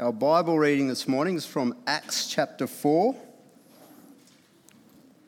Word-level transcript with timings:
Our 0.00 0.12
Bible 0.12 0.58
reading 0.58 0.88
this 0.88 1.06
morning 1.06 1.36
is 1.36 1.44
from 1.44 1.76
Acts 1.86 2.26
chapter 2.26 2.66
4. 2.66 3.14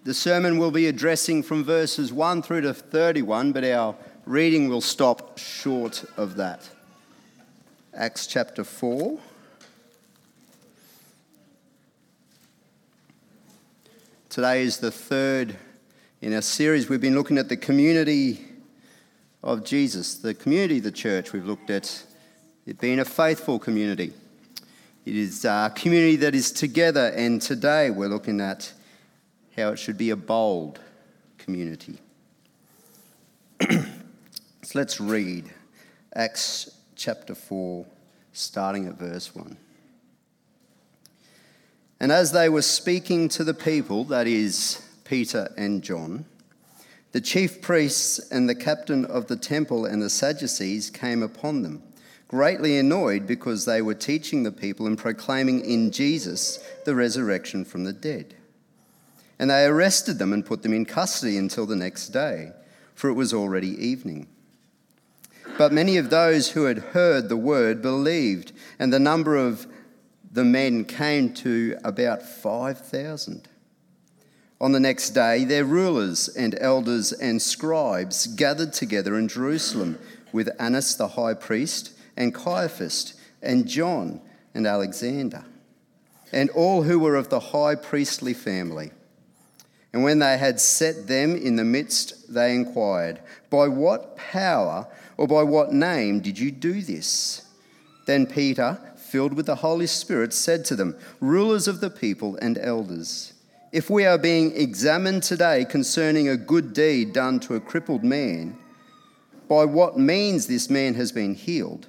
The 0.05 0.15
sermon 0.15 0.57
will 0.57 0.71
be 0.71 0.87
addressing 0.87 1.43
from 1.43 1.63
verses 1.63 2.11
1 2.11 2.41
through 2.41 2.63
to 2.63 2.73
31, 2.73 3.53
but 3.53 3.65
our 3.65 3.95
reading 4.25 4.71
will 4.71 4.81
stop 4.81 5.37
short 5.37 6.07
of 6.17 6.37
that. 6.37 6.67
Acts 7.93 8.27
chapter 8.27 8.65
4. 8.65 9.19
Today 14.31 14.63
is 14.63 14.79
the 14.79 14.91
third 14.91 15.55
in 16.23 16.33
our 16.33 16.41
series. 16.41 16.89
We've 16.89 16.99
been 16.99 17.15
looking 17.15 17.37
at 17.37 17.51
the 17.51 17.59
community 17.59 18.47
of 19.43 19.65
Jesus, 19.65 20.15
the 20.15 20.33
community 20.33 20.79
of 20.79 20.85
the 20.85 20.93
church. 20.93 21.35
We've 21.35 21.45
looked 21.45 21.69
at 21.69 22.05
it 22.65 22.81
being 22.81 23.01
a 23.01 23.05
faithful 23.05 23.59
community. 23.59 24.15
It 25.05 25.17
is 25.17 25.45
a 25.45 25.73
community 25.75 26.15
that 26.17 26.33
is 26.33 26.53
together, 26.53 27.09
and 27.17 27.43
today 27.43 27.91
we're 27.91 28.07
looking 28.07 28.41
at 28.41 28.73
how 29.57 29.71
it 29.71 29.79
should 29.79 29.99
be 29.99 30.11
a 30.11 30.17
bold 30.17 30.79
community. 31.39 31.99
so 33.69 33.83
let's 34.75 35.01
read 35.01 35.51
Acts 36.15 36.79
chapter 36.95 37.35
4, 37.35 37.85
starting 38.33 38.87
at 38.87 38.97
verse 38.97 39.35
1. 39.35 39.57
And 41.99 42.13
as 42.13 42.31
they 42.31 42.49
were 42.49 42.63
speaking 42.63 43.29
to 43.31 43.43
the 43.43 43.55
people, 43.55 44.05
that 44.05 44.29
is, 44.29 44.87
Peter 45.03 45.53
and 45.57 45.83
John, 45.83 46.27
the 47.11 47.21
chief 47.21 47.61
priests 47.61 48.21
and 48.31 48.49
the 48.49 48.55
captain 48.55 49.05
of 49.05 49.27
the 49.27 49.37
temple 49.37 49.85
and 49.85 50.01
the 50.01 50.09
Sadducees 50.09 50.91
came 50.91 51.25
upon 51.25 51.63
them 51.63 51.83
greatly 52.33 52.79
annoyed 52.79 53.27
because 53.27 53.67
they 53.67 53.83
were 53.83 53.95
teaching 53.95 54.43
the 54.43 54.51
people 54.51 54.87
and 54.87 54.97
proclaiming 54.97 55.63
in 55.63 55.91
Jesus 55.91 56.59
the 56.87 56.95
resurrection 56.95 57.63
from 57.63 57.85
the 57.85 57.93
dead. 57.93 58.35
And 59.39 59.51
they 59.51 59.67
arrested 59.67 60.19
them 60.19 60.33
and 60.33 60.47
put 60.47 60.63
them 60.63 60.73
in 60.73 60.87
custody 60.87 61.37
until 61.37 61.67
the 61.67 61.77
next 61.77 62.09
day, 62.09 62.53
for 62.95 63.11
it 63.11 63.15
was 63.15 63.35
already 63.35 63.69
evening. 63.87 64.29
But 65.59 65.75
many 65.75 65.99
of 65.99 66.09
those 66.09 66.53
who 66.53 66.65
had 66.65 66.79
heard 66.79 67.29
the 67.29 67.37
word 67.37 67.83
believed, 67.83 68.53
and 68.79 68.91
the 68.91 68.99
number 68.99 69.37
of 69.37 69.67
the 70.33 70.45
men 70.45 70.87
came 70.87 71.35
to 71.35 71.77
about 71.85 72.23
5,000. 72.23 73.47
On 74.59 74.73
the 74.73 74.81
next 74.81 75.11
day, 75.11 75.45
their 75.45 75.67
rulers 75.67 76.29
and 76.29 76.57
elders 76.59 77.13
and 77.13 77.43
scribes 77.43 78.27
gathered 78.27 78.73
together 78.73 79.19
in 79.19 79.29
Jerusalem 79.29 79.99
with 80.33 80.49
Annas 80.59 80.95
the 80.95 81.09
high 81.09 81.35
priest 81.35 81.93
and 82.17 82.35
Caiaphas 82.35 83.15
and 83.43 83.67
John 83.67 84.21
and 84.55 84.67
Alexander, 84.67 85.45
and 86.33 86.51
all 86.51 86.83
who 86.83 86.99
were 86.99 87.17
of 87.17 87.29
the 87.29 87.41
high 87.41 87.75
priestly 87.75 88.35
family. 88.35 88.91
And 89.93 90.03
when 90.03 90.21
they 90.21 90.39
had 90.39 90.59
set 90.59 91.07
them 91.07 91.37
in 91.37 91.57
the 91.57 91.65
midst, 91.65 92.33
they 92.33 92.55
inquired, 92.55 93.21
By 93.51 93.69
what 93.69 94.17
power 94.17 94.87
or 95.17 95.27
by 95.27 95.43
what 95.43 95.73
name 95.73 96.21
did 96.21 96.39
you 96.39 96.51
do 96.51 96.81
this? 96.81 97.47
Then 98.07 98.27
Peter, 98.27 98.79
filled 98.97 99.35
with 99.35 99.47
the 99.47 99.57
Holy 99.57 99.87
Spirit, 99.87 100.33
said 100.33 100.65
to 100.67 100.77
them, 100.77 100.97
Rulers 101.21 101.69
of 101.69 101.81
the 101.81 101.91
people 101.91 102.37
and 102.37 102.57
elders, 102.59 103.35
if 103.71 103.89
we 103.89 104.05
are 104.05 104.19
being 104.19 104.55
examined 104.57 105.23
today 105.23 105.65
concerning 105.65 106.29
a 106.29 106.37
good 106.37 106.73
deed 106.73 107.13
done 107.13 107.41
to 107.41 107.55
a 107.55 107.61
crippled 107.61 108.05
man, 108.05 108.59
by 109.49 109.65
what 109.65 109.99
means 109.99 110.47
this 110.47 110.71
man 110.71 110.95
has 110.95 111.13
been 111.13 111.35
healed, 111.35 111.89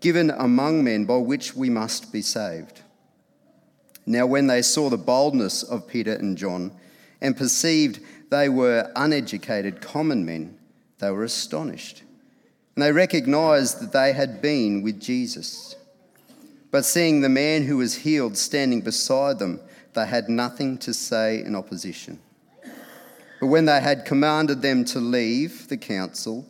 given 0.00 0.30
among 0.30 0.84
men 0.84 1.04
by 1.04 1.16
which 1.16 1.54
we 1.54 1.70
must 1.70 2.12
be 2.12 2.22
saved. 2.22 2.82
Now, 4.06 4.26
when 4.26 4.46
they 4.46 4.62
saw 4.62 4.88
the 4.88 4.96
boldness 4.96 5.62
of 5.62 5.88
Peter 5.88 6.12
and 6.12 6.38
John 6.38 6.70
and 7.20 7.36
perceived 7.36 8.00
they 8.30 8.48
were 8.48 8.90
uneducated 8.94 9.80
common 9.80 10.24
men, 10.24 10.56
they 10.98 11.10
were 11.10 11.24
astonished. 11.24 12.02
And 12.74 12.82
they 12.82 12.92
recognized 12.92 13.80
that 13.80 13.92
they 13.92 14.12
had 14.12 14.40
been 14.42 14.82
with 14.82 15.00
Jesus. 15.00 15.74
But 16.70 16.84
seeing 16.84 17.20
the 17.20 17.28
man 17.28 17.64
who 17.64 17.78
was 17.78 17.94
healed 17.96 18.36
standing 18.36 18.82
beside 18.82 19.38
them, 19.38 19.60
they 19.94 20.06
had 20.06 20.28
nothing 20.28 20.78
to 20.78 20.92
say 20.92 21.40
in 21.40 21.56
opposition. 21.56 22.20
But 23.40 23.46
when 23.46 23.64
they 23.64 23.80
had 23.80 24.04
commanded 24.04 24.62
them 24.62 24.84
to 24.86 25.00
leave 25.00 25.68
the 25.68 25.76
council, 25.76 26.46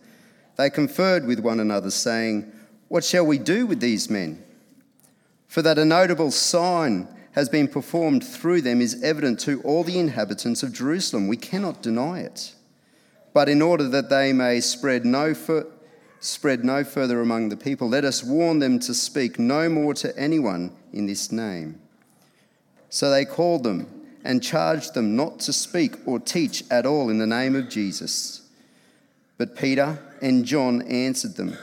they 0.56 0.68
conferred 0.70 1.26
with 1.26 1.38
one 1.38 1.60
another, 1.60 1.90
saying, 1.90 2.52
what 2.88 3.04
shall 3.04 3.26
we 3.26 3.38
do 3.38 3.66
with 3.66 3.80
these 3.80 4.08
men? 4.08 4.42
For 5.48 5.62
that 5.62 5.78
a 5.78 5.84
notable 5.84 6.30
sign 6.30 7.08
has 7.32 7.48
been 7.48 7.68
performed 7.68 8.24
through 8.24 8.62
them 8.62 8.80
is 8.80 9.02
evident 9.02 9.38
to 9.40 9.60
all 9.62 9.84
the 9.84 9.98
inhabitants 9.98 10.62
of 10.62 10.72
Jerusalem. 10.72 11.28
We 11.28 11.36
cannot 11.36 11.82
deny 11.82 12.20
it. 12.20 12.54
But 13.34 13.48
in 13.48 13.60
order 13.60 13.88
that 13.88 14.08
they 14.08 14.32
may 14.32 14.60
spread 14.60 15.04
no, 15.04 15.34
spread 16.20 16.64
no 16.64 16.84
further 16.84 17.20
among 17.20 17.50
the 17.50 17.56
people, 17.56 17.88
let 17.88 18.04
us 18.04 18.24
warn 18.24 18.60
them 18.60 18.78
to 18.80 18.94
speak 18.94 19.38
no 19.38 19.68
more 19.68 19.92
to 19.94 20.18
anyone 20.18 20.74
in 20.92 21.06
this 21.06 21.30
name. 21.30 21.80
So 22.88 23.10
they 23.10 23.26
called 23.26 23.64
them 23.64 23.86
and 24.24 24.42
charged 24.42 24.94
them 24.94 25.14
not 25.14 25.40
to 25.40 25.52
speak 25.52 25.96
or 26.06 26.18
teach 26.18 26.64
at 26.70 26.86
all 26.86 27.10
in 27.10 27.18
the 27.18 27.26
name 27.26 27.54
of 27.54 27.68
Jesus. 27.68 28.48
But 29.36 29.56
Peter 29.56 29.98
and 30.22 30.46
John 30.46 30.80
answered 30.82 31.36
them 31.36 31.58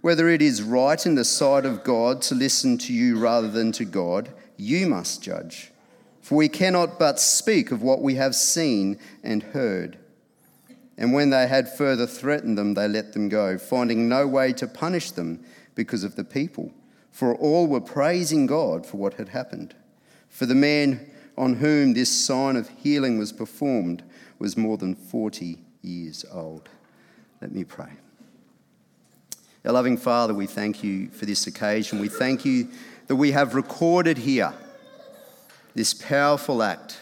whether 0.00 0.28
it 0.28 0.42
is 0.42 0.62
right 0.62 1.04
in 1.04 1.14
the 1.14 1.24
sight 1.24 1.64
of 1.64 1.84
God 1.84 2.22
to 2.22 2.34
listen 2.34 2.78
to 2.78 2.92
you 2.92 3.18
rather 3.18 3.48
than 3.48 3.72
to 3.72 3.84
God, 3.84 4.30
you 4.56 4.86
must 4.86 5.22
judge. 5.22 5.70
For 6.22 6.36
we 6.36 6.48
cannot 6.48 6.98
but 6.98 7.18
speak 7.18 7.70
of 7.70 7.82
what 7.82 8.02
we 8.02 8.16
have 8.16 8.34
seen 8.34 8.98
and 9.22 9.42
heard. 9.42 9.98
And 10.96 11.12
when 11.12 11.30
they 11.30 11.46
had 11.46 11.72
further 11.72 12.06
threatened 12.06 12.58
them, 12.58 12.74
they 12.74 12.88
let 12.88 13.12
them 13.12 13.28
go, 13.28 13.56
finding 13.56 14.08
no 14.08 14.26
way 14.26 14.52
to 14.54 14.66
punish 14.66 15.12
them 15.12 15.44
because 15.74 16.04
of 16.04 16.16
the 16.16 16.24
people. 16.24 16.72
For 17.10 17.34
all 17.34 17.66
were 17.66 17.80
praising 17.80 18.46
God 18.46 18.84
for 18.84 18.96
what 18.96 19.14
had 19.14 19.30
happened. 19.30 19.74
For 20.28 20.44
the 20.44 20.54
man 20.54 21.10
on 21.36 21.54
whom 21.54 21.94
this 21.94 22.10
sign 22.10 22.56
of 22.56 22.68
healing 22.68 23.18
was 23.18 23.32
performed 23.32 24.02
was 24.38 24.56
more 24.56 24.76
than 24.76 24.94
40 24.94 25.58
years 25.82 26.24
old. 26.30 26.68
Let 27.40 27.52
me 27.52 27.64
pray. 27.64 27.90
Our 29.64 29.72
loving 29.72 29.96
Father, 29.96 30.32
we 30.34 30.46
thank 30.46 30.84
you 30.84 31.08
for 31.08 31.26
this 31.26 31.46
occasion. 31.46 31.98
We 31.98 32.08
thank 32.08 32.44
you 32.44 32.68
that 33.08 33.16
we 33.16 33.32
have 33.32 33.54
recorded 33.54 34.16
here 34.18 34.54
this 35.74 35.92
powerful 35.92 36.62
act 36.62 37.00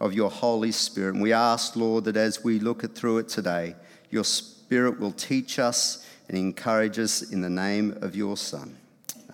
of 0.00 0.12
your 0.12 0.30
Holy 0.30 0.72
Spirit. 0.72 1.14
And 1.14 1.22
we 1.22 1.32
ask, 1.32 1.76
Lord, 1.76 2.04
that 2.04 2.16
as 2.16 2.42
we 2.42 2.58
look 2.58 2.94
through 2.94 3.18
it 3.18 3.28
today, 3.28 3.76
your 4.10 4.24
Spirit 4.24 4.98
will 4.98 5.12
teach 5.12 5.58
us 5.58 6.06
and 6.28 6.36
encourage 6.36 6.98
us 6.98 7.22
in 7.22 7.42
the 7.42 7.50
name 7.50 7.96
of 8.00 8.16
your 8.16 8.36
Son. 8.36 8.74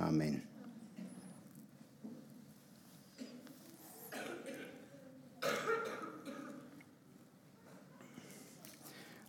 Amen. 0.01 0.43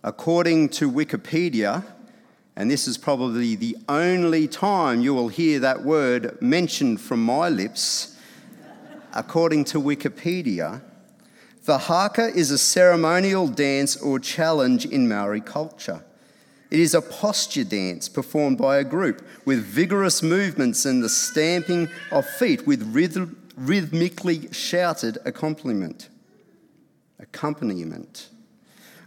According 0.02 0.70
to 0.70 0.90
Wikipedia, 0.90 1.84
and 2.60 2.70
this 2.70 2.86
is 2.86 2.98
probably 2.98 3.54
the 3.54 3.74
only 3.88 4.46
time 4.46 5.00
you 5.00 5.14
will 5.14 5.28
hear 5.28 5.58
that 5.60 5.82
word 5.82 6.36
mentioned 6.42 7.00
from 7.00 7.24
my 7.24 7.48
lips. 7.48 8.18
According 9.14 9.64
to 9.64 9.80
Wikipedia, 9.80 10.82
the 11.64 11.78
haka 11.78 12.26
is 12.26 12.50
a 12.50 12.58
ceremonial 12.58 13.48
dance 13.48 13.96
or 13.96 14.18
challenge 14.18 14.84
in 14.84 15.08
Maori 15.08 15.40
culture. 15.40 16.04
It 16.70 16.80
is 16.80 16.92
a 16.92 17.00
posture 17.00 17.64
dance 17.64 18.10
performed 18.10 18.58
by 18.58 18.76
a 18.76 18.84
group 18.84 19.26
with 19.46 19.64
vigorous 19.64 20.22
movements 20.22 20.84
and 20.84 21.02
the 21.02 21.08
stamping 21.08 21.88
of 22.12 22.26
feet 22.26 22.66
with 22.66 22.82
rhythmically 23.56 24.52
shouted 24.52 25.16
accompaniment. 25.24 26.10
Accompaniment. 27.18 28.28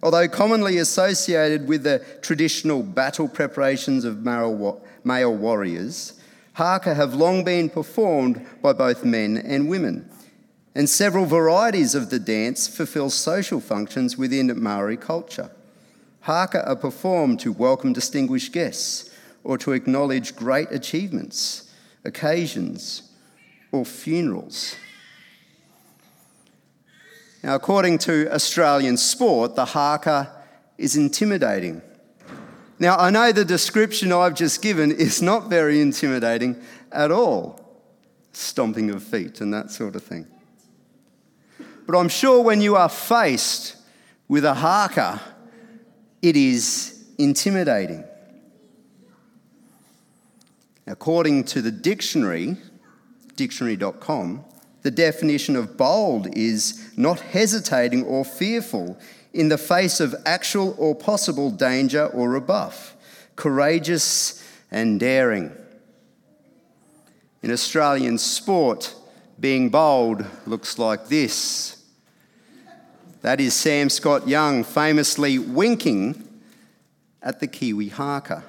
Although 0.03 0.27
commonly 0.27 0.79
associated 0.79 1.65
with 1.69 1.83
the 1.83 2.03
traditional 2.21 2.83
battle 2.83 3.29
preparations 3.29 4.03
of 4.03 4.25
male 4.25 5.35
warriors, 5.35 6.19
Haka 6.55 6.93
have 6.93 7.15
long 7.15 7.45
been 7.45 7.69
performed 7.69 8.45
by 8.61 8.73
both 8.73 9.05
men 9.05 9.37
and 9.37 9.69
women, 9.69 10.09
and 10.75 10.89
several 10.89 11.25
varieties 11.25 11.95
of 11.95 12.09
the 12.09 12.19
dance 12.19 12.67
fulfill 12.67 13.09
social 13.09 13.61
functions 13.61 14.17
within 14.17 14.61
Maori 14.61 14.97
culture. 14.97 15.49
Haka 16.19 16.67
are 16.67 16.75
performed 16.75 17.39
to 17.39 17.53
welcome 17.53 17.93
distinguished 17.93 18.51
guests 18.51 19.09
or 19.45 19.57
to 19.59 19.71
acknowledge 19.71 20.35
great 20.35 20.69
achievements, 20.69 21.71
occasions, 22.03 23.03
or 23.71 23.85
funerals. 23.85 24.75
Now, 27.43 27.55
according 27.55 27.97
to 27.99 28.33
Australian 28.33 28.95
sport, 28.95 29.55
the 29.55 29.65
haka 29.65 30.31
is 30.77 30.95
intimidating. 30.95 31.81
Now, 32.79 32.95
I 32.97 33.09
know 33.09 33.33
the 33.33 33.43
description 33.43 34.13
I've 34.13 34.33
just 34.33 34.61
given 34.61 34.91
is 34.91 35.21
not 35.21 35.49
very 35.49 35.81
intimidating 35.81 36.61
at 36.91 37.11
all 37.11 37.59
stomping 38.31 38.89
of 38.89 39.03
feet 39.03 39.41
and 39.41 39.53
that 39.53 39.71
sort 39.71 39.95
of 39.95 40.03
thing. 40.03 40.25
But 41.85 41.97
I'm 41.97 42.09
sure 42.09 42.41
when 42.41 42.61
you 42.61 42.77
are 42.77 42.89
faced 42.89 43.75
with 44.27 44.45
a 44.45 44.53
haka, 44.53 45.21
it 46.21 46.37
is 46.37 47.05
intimidating. 47.17 48.05
According 50.87 51.43
to 51.45 51.61
the 51.61 51.71
dictionary, 51.71 52.57
dictionary.com, 53.35 54.45
the 54.83 54.91
definition 54.91 55.55
of 55.55 55.77
bold 55.77 56.27
is 56.37 56.89
not 56.97 57.19
hesitating 57.19 58.03
or 58.03 58.23
fearful 58.23 58.97
in 59.33 59.47
the 59.49 59.57
face 59.57 59.99
of 59.99 60.13
actual 60.25 60.75
or 60.77 60.93
possible 60.93 61.49
danger 61.49 62.05
or 62.07 62.29
rebuff, 62.29 62.95
courageous 63.35 64.43
and 64.69 64.99
daring. 64.99 65.51
In 67.41 67.51
Australian 67.51 68.17
sport, 68.17 68.93
being 69.39 69.69
bold 69.69 70.25
looks 70.45 70.77
like 70.77 71.07
this. 71.07 71.77
That 73.21 73.39
is 73.39 73.53
Sam 73.53 73.89
Scott 73.89 74.27
Young 74.27 74.65
famously 74.65 75.39
winking 75.39 76.27
at 77.21 77.39
the 77.39 77.47
Kiwi 77.47 77.87
haka. 77.87 78.43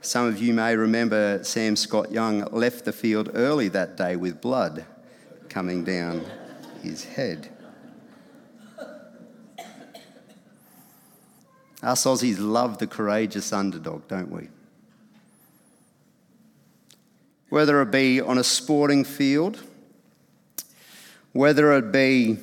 Some 0.00 0.26
of 0.26 0.40
you 0.40 0.54
may 0.54 0.76
remember 0.76 1.42
Sam 1.42 1.74
Scott 1.74 2.12
Young 2.12 2.44
left 2.52 2.84
the 2.84 2.92
field 2.92 3.30
early 3.34 3.68
that 3.68 3.96
day 3.96 4.14
with 4.14 4.40
blood 4.40 4.86
coming 5.50 5.84
down 5.84 6.24
his 6.82 7.04
head. 7.04 7.50
Us 11.82 12.04
Aussies 12.04 12.38
love 12.38 12.78
the 12.78 12.86
courageous 12.86 13.52
underdog, 13.52 14.06
don't 14.06 14.30
we? 14.30 14.48
Whether 17.48 17.82
it 17.82 17.90
be 17.90 18.20
on 18.20 18.38
a 18.38 18.44
sporting 18.44 19.02
field, 19.02 19.60
whether 21.32 21.72
it 21.76 21.90
be 21.90 22.38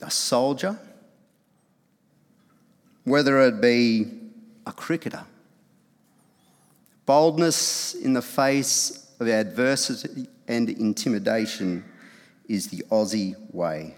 a 0.00 0.10
soldier, 0.10 0.78
whether 3.04 3.40
it 3.40 3.60
be 3.60 4.06
a 4.66 4.72
cricketer. 4.72 5.24
Boldness 7.06 7.94
in 7.94 8.12
the 8.12 8.22
face 8.22 9.01
of 9.22 9.28
adversity 9.28 10.26
and 10.48 10.68
intimidation 10.68 11.84
is 12.48 12.68
the 12.68 12.84
Aussie 12.90 13.36
way. 13.52 13.94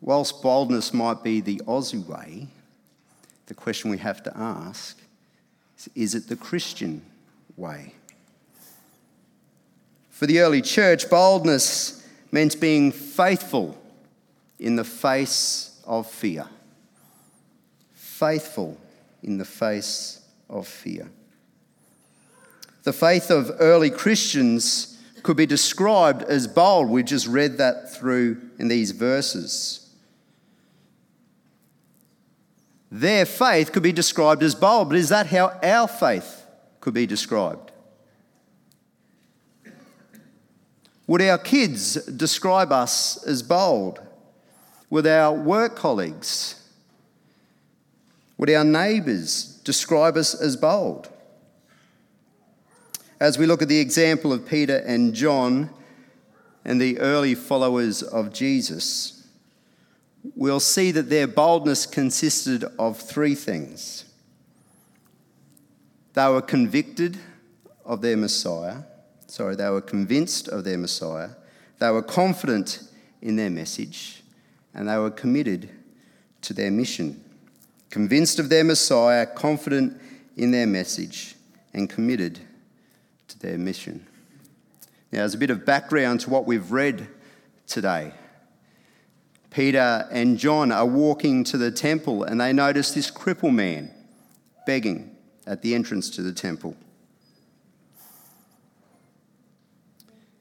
Whilst 0.00 0.40
boldness 0.42 0.94
might 0.94 1.22
be 1.22 1.40
the 1.40 1.60
Aussie 1.66 2.06
way, 2.06 2.48
the 3.46 3.54
question 3.54 3.90
we 3.90 3.98
have 3.98 4.22
to 4.22 4.36
ask 4.36 4.98
is 5.76 5.90
is 5.94 6.14
it 6.14 6.28
the 6.28 6.36
Christian 6.36 7.02
way? 7.56 7.94
For 10.10 10.26
the 10.26 10.40
early 10.40 10.62
church, 10.62 11.08
boldness 11.10 12.06
meant 12.32 12.60
being 12.60 12.92
faithful 12.92 13.76
in 14.58 14.76
the 14.76 14.84
face 14.84 15.80
of 15.84 16.08
fear. 16.08 16.46
Faithful 17.92 18.76
in 19.22 19.38
the 19.38 19.44
face 19.44 20.20
of 20.50 20.66
fear. 20.66 21.08
The 22.88 22.94
faith 22.94 23.30
of 23.30 23.52
early 23.60 23.90
Christians 23.90 24.96
could 25.22 25.36
be 25.36 25.44
described 25.44 26.22
as 26.22 26.46
bold. 26.46 26.88
We 26.88 27.02
just 27.02 27.26
read 27.26 27.58
that 27.58 27.94
through 27.94 28.40
in 28.58 28.68
these 28.68 28.92
verses. 28.92 29.90
Their 32.90 33.26
faith 33.26 33.72
could 33.72 33.82
be 33.82 33.92
described 33.92 34.42
as 34.42 34.54
bold, 34.54 34.88
but 34.88 34.96
is 34.96 35.10
that 35.10 35.26
how 35.26 35.48
our 35.62 35.86
faith 35.86 36.46
could 36.80 36.94
be 36.94 37.06
described? 37.06 37.72
Would 41.06 41.20
our 41.20 41.36
kids 41.36 41.96
describe 42.06 42.72
us 42.72 43.22
as 43.24 43.42
bold? 43.42 44.00
Would 44.88 45.06
our 45.06 45.34
work 45.34 45.76
colleagues? 45.76 46.66
Would 48.38 48.48
our 48.48 48.64
neighbours 48.64 49.60
describe 49.62 50.16
us 50.16 50.34
as 50.34 50.56
bold? 50.56 51.10
As 53.20 53.36
we 53.36 53.46
look 53.46 53.62
at 53.62 53.68
the 53.68 53.80
example 53.80 54.32
of 54.32 54.46
Peter 54.46 54.76
and 54.76 55.12
John 55.12 55.70
and 56.64 56.80
the 56.80 57.00
early 57.00 57.34
followers 57.34 58.00
of 58.02 58.32
Jesus, 58.32 59.26
we'll 60.36 60.60
see 60.60 60.92
that 60.92 61.10
their 61.10 61.26
boldness 61.26 61.84
consisted 61.84 62.64
of 62.78 62.96
three 62.96 63.34
things. 63.34 64.04
They 66.14 66.28
were 66.28 66.42
convicted 66.42 67.18
of 67.84 68.02
their 68.02 68.16
Messiah, 68.16 68.82
sorry, 69.26 69.56
they 69.56 69.68
were 69.68 69.80
convinced 69.80 70.46
of 70.46 70.62
their 70.62 70.78
Messiah, 70.78 71.30
they 71.80 71.90
were 71.90 72.02
confident 72.02 72.82
in 73.20 73.34
their 73.34 73.50
message, 73.50 74.22
and 74.74 74.88
they 74.88 74.96
were 74.96 75.10
committed 75.10 75.70
to 76.42 76.54
their 76.54 76.70
mission. 76.70 77.24
Convinced 77.90 78.38
of 78.38 78.48
their 78.48 78.64
Messiah, 78.64 79.26
confident 79.26 80.00
in 80.36 80.52
their 80.52 80.66
message, 80.66 81.34
and 81.74 81.90
committed 81.90 82.38
to 83.28 83.38
their 83.38 83.58
mission. 83.58 84.06
Now, 85.12 85.22
as 85.22 85.34
a 85.34 85.38
bit 85.38 85.50
of 85.50 85.64
background 85.64 86.20
to 86.20 86.30
what 86.30 86.46
we've 86.46 86.70
read 86.70 87.08
today, 87.66 88.12
Peter 89.50 90.06
and 90.10 90.38
John 90.38 90.70
are 90.70 90.86
walking 90.86 91.44
to 91.44 91.56
the 91.56 91.70
temple 91.70 92.24
and 92.24 92.40
they 92.40 92.52
notice 92.52 92.92
this 92.92 93.10
cripple 93.10 93.52
man 93.52 93.90
begging 94.66 95.16
at 95.46 95.62
the 95.62 95.74
entrance 95.74 96.10
to 96.10 96.22
the 96.22 96.32
temple. 96.32 96.76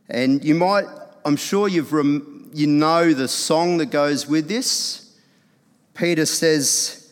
And 0.09 0.43
you 0.43 0.55
might, 0.55 0.85
I'm 1.25 1.37
sure 1.37 1.67
you've 1.67 1.93
rem, 1.93 2.49
you 2.53 2.67
know 2.67 3.13
the 3.13 3.27
song 3.27 3.77
that 3.77 3.87
goes 3.87 4.27
with 4.27 4.47
this. 4.47 5.15
Peter 5.93 6.25
says, 6.25 7.06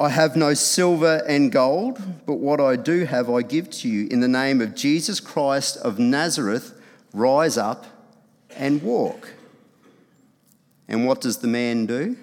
I 0.00 0.10
have 0.10 0.36
no 0.36 0.54
silver 0.54 1.22
and 1.26 1.50
gold, 1.50 2.00
but 2.24 2.34
what 2.34 2.60
I 2.60 2.76
do 2.76 3.04
have 3.04 3.28
I 3.28 3.42
give 3.42 3.68
to 3.70 3.88
you. 3.88 4.06
In 4.08 4.20
the 4.20 4.28
name 4.28 4.60
of 4.60 4.76
Jesus 4.76 5.18
Christ 5.18 5.76
of 5.78 5.98
Nazareth, 5.98 6.80
rise 7.12 7.58
up 7.58 7.84
and 8.56 8.80
walk. 8.82 9.32
And 10.86 11.04
what 11.04 11.20
does 11.20 11.38
the 11.38 11.48
man 11.48 11.86
do? 11.86 12.16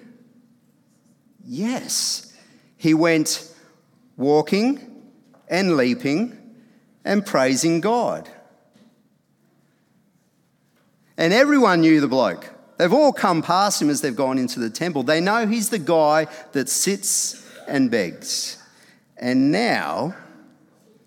Yes, 1.44 2.34
he 2.78 2.94
went 2.94 3.52
walking 4.16 5.02
and 5.48 5.76
leaping 5.76 6.36
and 7.04 7.24
praising 7.24 7.82
God. 7.82 8.28
And 11.18 11.32
everyone 11.32 11.82
knew 11.82 12.00
the 12.00 12.08
bloke. 12.08 12.52
They've 12.78 12.92
all 12.92 13.12
come 13.12 13.42
past 13.42 13.80
him 13.80 13.90
as 13.90 14.00
they've 14.00 14.16
gone 14.16 14.38
into 14.38 14.60
the 14.60 14.70
temple. 14.70 15.02
They 15.02 15.20
know 15.20 15.46
he's 15.46 15.70
the 15.70 15.78
guy 15.78 16.26
that 16.52 16.68
sits 16.68 17.45
and 17.68 17.90
begs. 17.90 18.62
And 19.16 19.50
now, 19.50 20.14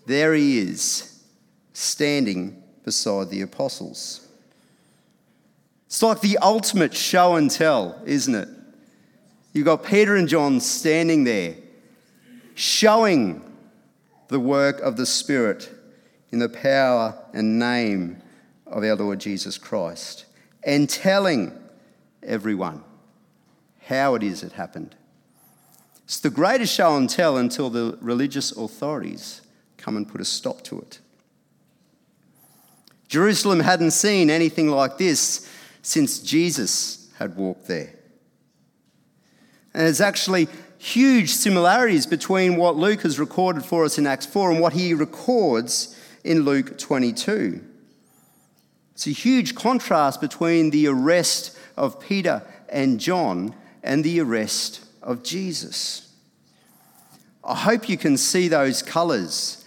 there 0.06 0.34
he 0.34 0.58
is, 0.58 1.22
standing 1.72 2.62
beside 2.84 3.30
the 3.30 3.42
apostles. 3.42 4.26
It's 5.86 6.02
like 6.02 6.20
the 6.20 6.38
ultimate 6.38 6.94
show 6.94 7.36
and 7.36 7.50
tell, 7.50 8.00
isn't 8.04 8.34
it? 8.34 8.48
You've 9.52 9.64
got 9.64 9.84
Peter 9.84 10.16
and 10.16 10.28
John 10.28 10.60
standing 10.60 11.24
there, 11.24 11.56
showing 12.54 13.42
the 14.28 14.38
work 14.38 14.80
of 14.80 14.96
the 14.96 15.06
Spirit 15.06 15.70
in 16.30 16.38
the 16.38 16.48
power 16.48 17.20
and 17.32 17.58
name 17.58 18.22
of 18.66 18.84
our 18.84 18.94
Lord 18.94 19.18
Jesus 19.18 19.58
Christ, 19.58 20.26
and 20.62 20.88
telling 20.88 21.52
everyone 22.22 22.84
how 23.82 24.14
it 24.14 24.22
is 24.22 24.44
it 24.44 24.52
happened. 24.52 24.94
It's 26.10 26.18
the 26.18 26.28
greatest 26.28 26.74
show 26.74 26.96
and 26.96 27.08
tell 27.08 27.36
until 27.36 27.70
the 27.70 27.96
religious 28.00 28.50
authorities 28.50 29.42
come 29.76 29.96
and 29.96 30.08
put 30.08 30.20
a 30.20 30.24
stop 30.24 30.60
to 30.62 30.80
it. 30.80 30.98
Jerusalem 33.06 33.60
hadn't 33.60 33.92
seen 33.92 34.28
anything 34.28 34.66
like 34.66 34.98
this 34.98 35.48
since 35.82 36.18
Jesus 36.18 37.08
had 37.20 37.36
walked 37.36 37.68
there. 37.68 37.94
And 39.72 39.84
there's 39.84 40.00
actually 40.00 40.48
huge 40.78 41.30
similarities 41.30 42.06
between 42.06 42.56
what 42.56 42.74
Luke 42.74 43.02
has 43.02 43.20
recorded 43.20 43.64
for 43.64 43.84
us 43.84 43.96
in 43.96 44.04
Acts 44.04 44.26
4 44.26 44.50
and 44.50 44.60
what 44.60 44.72
he 44.72 44.92
records 44.94 45.96
in 46.24 46.40
Luke 46.42 46.76
22. 46.76 47.64
It's 48.94 49.06
a 49.06 49.10
huge 49.10 49.54
contrast 49.54 50.20
between 50.20 50.70
the 50.70 50.88
arrest 50.88 51.56
of 51.76 52.00
Peter 52.00 52.42
and 52.68 52.98
John 52.98 53.54
and 53.84 54.02
the 54.02 54.18
arrest 54.18 54.86
of 55.02 55.22
Jesus. 55.22 56.12
I 57.42 57.54
hope 57.54 57.88
you 57.88 57.96
can 57.96 58.16
see 58.16 58.48
those 58.48 58.82
colours. 58.82 59.64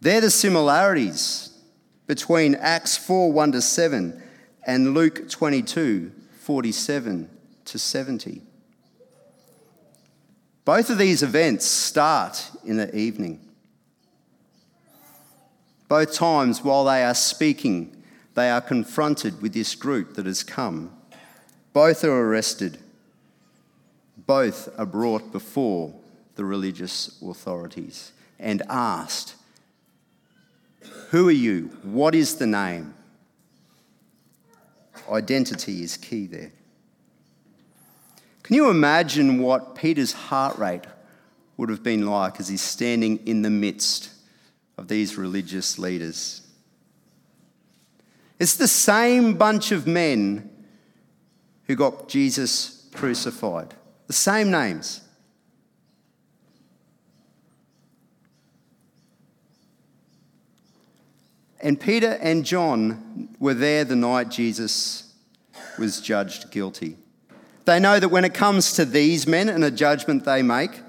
They're 0.00 0.20
the 0.20 0.30
similarities 0.30 1.50
between 2.06 2.54
Acts 2.56 2.96
4 2.96 3.32
1 3.32 3.52
to 3.52 3.62
7 3.62 4.22
and 4.66 4.94
Luke 4.94 5.28
22 5.28 6.12
47 6.40 7.30
to 7.64 7.78
70. 7.78 8.42
Both 10.64 10.90
of 10.90 10.98
these 10.98 11.22
events 11.22 11.66
start 11.66 12.50
in 12.64 12.76
the 12.76 12.94
evening. 12.96 13.40
Both 15.88 16.14
times, 16.14 16.62
while 16.62 16.84
they 16.84 17.04
are 17.04 17.14
speaking, 17.14 18.02
they 18.34 18.50
are 18.50 18.60
confronted 18.60 19.42
with 19.42 19.52
this 19.52 19.74
group 19.74 20.14
that 20.14 20.26
has 20.26 20.42
come. 20.42 20.90
Both 21.72 22.04
are 22.04 22.28
arrested. 22.28 22.78
Both 24.26 24.68
are 24.78 24.86
brought 24.86 25.32
before 25.32 25.94
the 26.36 26.44
religious 26.44 27.20
authorities 27.22 28.12
and 28.38 28.62
asked, 28.68 29.34
Who 31.10 31.28
are 31.28 31.32
you? 31.32 31.70
What 31.82 32.14
is 32.14 32.36
the 32.36 32.46
name? 32.46 32.94
Identity 35.10 35.82
is 35.82 35.96
key 35.96 36.26
there. 36.26 36.52
Can 38.42 38.56
you 38.56 38.70
imagine 38.70 39.40
what 39.40 39.74
Peter's 39.74 40.12
heart 40.12 40.58
rate 40.58 40.84
would 41.56 41.68
have 41.68 41.82
been 41.82 42.06
like 42.06 42.40
as 42.40 42.48
he's 42.48 42.62
standing 42.62 43.18
in 43.26 43.42
the 43.42 43.50
midst 43.50 44.10
of 44.76 44.88
these 44.88 45.16
religious 45.16 45.78
leaders? 45.78 46.42
It's 48.38 48.56
the 48.56 48.68
same 48.68 49.34
bunch 49.34 49.70
of 49.70 49.86
men 49.86 50.50
who 51.66 51.76
got 51.76 52.08
Jesus 52.08 52.88
crucified, 52.92 53.74
the 54.06 54.12
same 54.12 54.50
names. 54.50 55.00
And 61.60 61.80
Peter 61.80 62.18
and 62.20 62.44
John 62.44 63.28
were 63.38 63.54
there 63.54 63.84
the 63.84 63.94
night 63.94 64.30
Jesus 64.30 65.14
was 65.78 66.00
judged 66.00 66.50
guilty. 66.50 66.96
They 67.64 67.78
know 67.78 68.00
that 68.00 68.08
when 68.08 68.24
it 68.24 68.34
comes 68.34 68.72
to 68.74 68.84
these 68.84 69.26
men 69.26 69.48
and 69.48 69.62
a 69.62 69.70
judgment 69.70 70.24
they 70.24 70.42
make, 70.42 70.80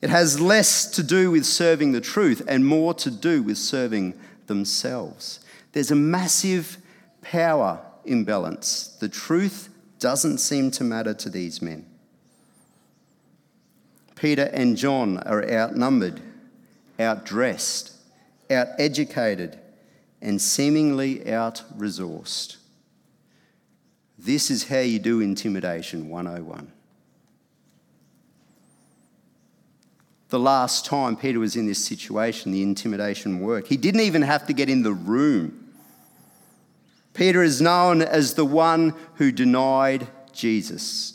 it 0.00 0.10
has 0.10 0.40
less 0.40 0.86
to 0.92 1.02
do 1.02 1.30
with 1.30 1.44
serving 1.44 1.92
the 1.92 2.00
truth 2.00 2.42
and 2.48 2.66
more 2.66 2.94
to 2.94 3.10
do 3.10 3.42
with 3.42 3.58
serving 3.58 4.14
themselves. 4.46 5.40
There's 5.72 5.90
a 5.90 5.96
massive 5.96 6.78
power 7.20 7.80
imbalance. 8.04 8.96
The 9.00 9.08
truth 9.08 9.68
doesn't 9.98 10.38
seem 10.38 10.70
to 10.72 10.84
matter 10.84 11.14
to 11.14 11.30
these 11.30 11.60
men. 11.60 11.86
Peter 14.24 14.48
and 14.54 14.78
John 14.78 15.18
are 15.18 15.46
outnumbered, 15.52 16.18
outdressed, 16.98 17.92
outeducated, 18.48 19.58
and 20.22 20.40
seemingly 20.40 21.30
out 21.30 21.62
resourced. 21.76 22.56
This 24.18 24.50
is 24.50 24.68
how 24.68 24.78
you 24.78 24.98
do 24.98 25.20
intimidation 25.20 26.08
101. 26.08 26.72
The 30.30 30.38
last 30.38 30.86
time 30.86 31.16
Peter 31.16 31.38
was 31.38 31.54
in 31.54 31.66
this 31.66 31.84
situation, 31.84 32.50
the 32.50 32.62
intimidation 32.62 33.40
worked. 33.40 33.68
He 33.68 33.76
didn't 33.76 34.00
even 34.00 34.22
have 34.22 34.46
to 34.46 34.54
get 34.54 34.70
in 34.70 34.84
the 34.84 34.94
room. 34.94 35.68
Peter 37.12 37.42
is 37.42 37.60
known 37.60 38.00
as 38.00 38.32
the 38.32 38.46
one 38.46 38.94
who 39.16 39.30
denied 39.30 40.08
Jesus. 40.32 41.13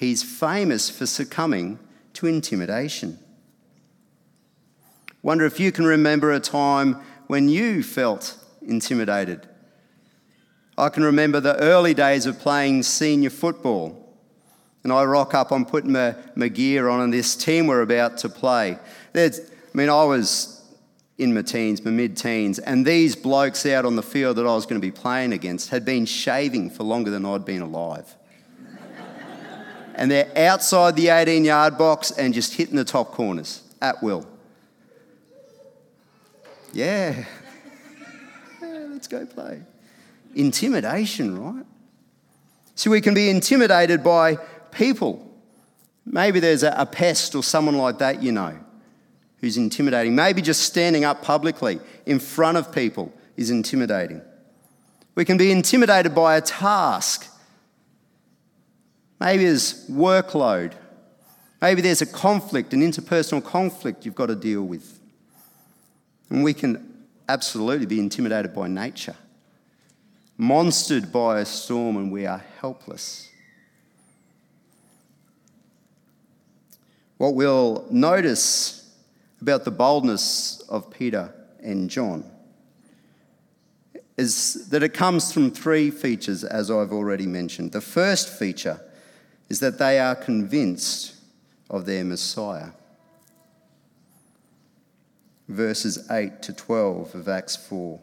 He's 0.00 0.24
famous 0.24 0.90
for 0.90 1.06
succumbing 1.06 1.78
to 2.14 2.26
intimidation. 2.26 3.20
Wonder 5.22 5.44
if 5.44 5.60
you 5.60 5.70
can 5.70 5.84
remember 5.84 6.32
a 6.32 6.40
time 6.40 6.96
when 7.28 7.48
you 7.48 7.84
felt 7.84 8.36
intimidated 8.62 9.46
I 10.80 10.88
can 10.88 11.04
remember 11.04 11.40
the 11.40 11.56
early 11.56 11.92
days 11.92 12.24
of 12.24 12.38
playing 12.38 12.84
senior 12.84 13.28
football. 13.28 13.96
And 14.82 14.90
I 14.92 15.04
rock 15.04 15.34
up, 15.34 15.50
I'm 15.52 15.66
putting 15.66 15.92
my, 15.92 16.14
my 16.34 16.48
gear 16.48 16.88
on, 16.88 17.02
and 17.02 17.12
this 17.12 17.36
team 17.36 17.66
we're 17.66 17.82
about 17.82 18.16
to 18.18 18.30
play. 18.30 18.78
There's, 19.12 19.40
I 19.40 19.44
mean, 19.74 19.90
I 19.90 20.04
was 20.04 20.56
in 21.18 21.34
my 21.34 21.42
teens, 21.42 21.84
my 21.84 21.90
mid 21.90 22.16
teens, 22.16 22.58
and 22.58 22.86
these 22.86 23.14
blokes 23.14 23.66
out 23.66 23.84
on 23.84 23.96
the 23.96 24.02
field 24.02 24.38
that 24.38 24.46
I 24.46 24.54
was 24.54 24.64
going 24.64 24.80
to 24.80 24.86
be 24.86 24.90
playing 24.90 25.34
against 25.34 25.68
had 25.68 25.84
been 25.84 26.06
shaving 26.06 26.70
for 26.70 26.84
longer 26.84 27.10
than 27.10 27.26
I'd 27.26 27.44
been 27.44 27.60
alive. 27.60 28.16
And 30.00 30.10
they're 30.10 30.32
outside 30.34 30.96
the 30.96 31.10
18 31.10 31.44
yard 31.44 31.76
box 31.76 32.10
and 32.10 32.32
just 32.32 32.54
hitting 32.54 32.74
the 32.74 32.84
top 32.84 33.12
corners 33.12 33.62
at 33.82 34.02
will. 34.02 34.26
Yeah. 36.72 37.26
yeah 38.62 38.86
let's 38.88 39.06
go 39.06 39.26
play 39.26 39.62
intimidation, 40.34 41.38
right? 41.38 41.66
So 42.76 42.90
we 42.90 43.02
can 43.02 43.12
be 43.12 43.28
intimidated 43.28 44.02
by 44.02 44.36
people. 44.70 45.26
Maybe 46.06 46.40
there's 46.40 46.62
a, 46.62 46.74
a 46.78 46.86
pest 46.86 47.34
or 47.34 47.42
someone 47.42 47.76
like 47.76 47.98
that 47.98 48.22
you 48.22 48.32
know 48.32 48.56
who's 49.40 49.58
intimidating. 49.58 50.14
Maybe 50.14 50.40
just 50.40 50.62
standing 50.62 51.04
up 51.04 51.20
publicly 51.20 51.78
in 52.06 52.20
front 52.20 52.56
of 52.56 52.72
people 52.72 53.12
is 53.36 53.50
intimidating. 53.50 54.22
We 55.14 55.26
can 55.26 55.36
be 55.36 55.52
intimidated 55.52 56.14
by 56.14 56.36
a 56.36 56.40
task. 56.40 57.29
Maybe 59.20 59.44
there's 59.44 59.88
workload. 59.88 60.72
Maybe 61.60 61.82
there's 61.82 62.00
a 62.00 62.06
conflict, 62.06 62.72
an 62.72 62.80
interpersonal 62.80 63.44
conflict 63.44 64.06
you've 64.06 64.14
got 64.14 64.26
to 64.26 64.34
deal 64.34 64.62
with. 64.62 64.98
And 66.30 66.42
we 66.42 66.54
can 66.54 67.06
absolutely 67.28 67.86
be 67.86 68.00
intimidated 68.00 68.54
by 68.54 68.66
nature 68.66 69.16
monstered 70.40 71.12
by 71.12 71.40
a 71.40 71.44
storm, 71.44 71.98
and 71.98 72.10
we 72.10 72.24
are 72.24 72.42
helpless. 72.60 73.28
What 77.18 77.34
we'll 77.34 77.86
notice 77.90 78.90
about 79.42 79.64
the 79.64 79.70
boldness 79.70 80.60
of 80.70 80.90
Peter 80.90 81.34
and 81.62 81.90
John 81.90 82.24
is 84.16 84.68
that 84.70 84.82
it 84.82 84.94
comes 84.94 85.30
from 85.30 85.50
three 85.50 85.90
features, 85.90 86.42
as 86.42 86.70
I've 86.70 86.92
already 86.92 87.26
mentioned. 87.26 87.72
The 87.72 87.82
first 87.82 88.30
feature 88.30 88.80
is 89.50 89.60
that 89.60 89.78
they 89.78 89.98
are 89.98 90.14
convinced 90.14 91.16
of 91.68 91.84
their 91.84 92.04
Messiah. 92.04 92.70
Verses 95.48 96.08
8 96.10 96.40
to 96.42 96.52
12 96.52 97.14
of 97.16 97.28
Acts 97.28 97.56
4. 97.56 98.00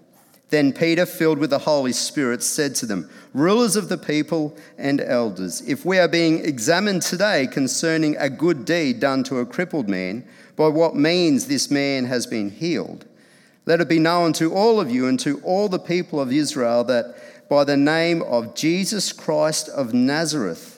Then 0.49 0.71
Peter, 0.71 1.05
filled 1.05 1.39
with 1.39 1.49
the 1.49 1.59
Holy 1.59 1.91
Spirit, 1.91 2.43
said 2.43 2.75
to 2.75 2.85
them, 2.85 3.09
Rulers 3.33 3.75
of 3.75 3.89
the 3.89 3.97
people 3.97 4.55
and 4.77 5.01
elders, 5.01 5.61
if 5.61 5.85
we 5.85 5.97
are 5.99 6.07
being 6.07 6.43
examined 6.45 7.01
today 7.01 7.47
concerning 7.47 8.15
a 8.17 8.29
good 8.29 8.63
deed 8.63 8.99
done 8.99 9.23
to 9.25 9.39
a 9.39 9.45
crippled 9.45 9.89
man, 9.89 10.25
by 10.55 10.67
what 10.67 10.95
means 10.95 11.47
this 11.47 11.69
man 11.69 12.05
has 12.05 12.25
been 12.25 12.49
healed, 12.49 13.05
let 13.65 13.81
it 13.81 13.89
be 13.89 13.99
known 13.99 14.31
to 14.33 14.53
all 14.53 14.79
of 14.79 14.89
you 14.89 15.07
and 15.07 15.19
to 15.19 15.39
all 15.41 15.67
the 15.67 15.79
people 15.79 16.19
of 16.19 16.31
Israel 16.31 16.85
that 16.85 17.49
by 17.49 17.65
the 17.65 17.77
name 17.77 18.21
of 18.23 18.55
Jesus 18.55 19.11
Christ 19.11 19.67
of 19.69 19.93
Nazareth, 19.93 20.76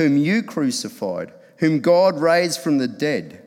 whom 0.00 0.16
you 0.16 0.42
crucified, 0.42 1.30
whom 1.58 1.78
God 1.78 2.18
raised 2.18 2.60
from 2.60 2.78
the 2.78 2.88
dead, 2.88 3.46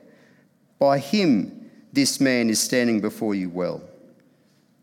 by 0.78 1.00
him 1.00 1.72
this 1.92 2.22
man 2.22 2.48
is 2.48 2.62
standing 2.62 3.02
before 3.02 3.34
you 3.34 3.50
well. 3.50 3.82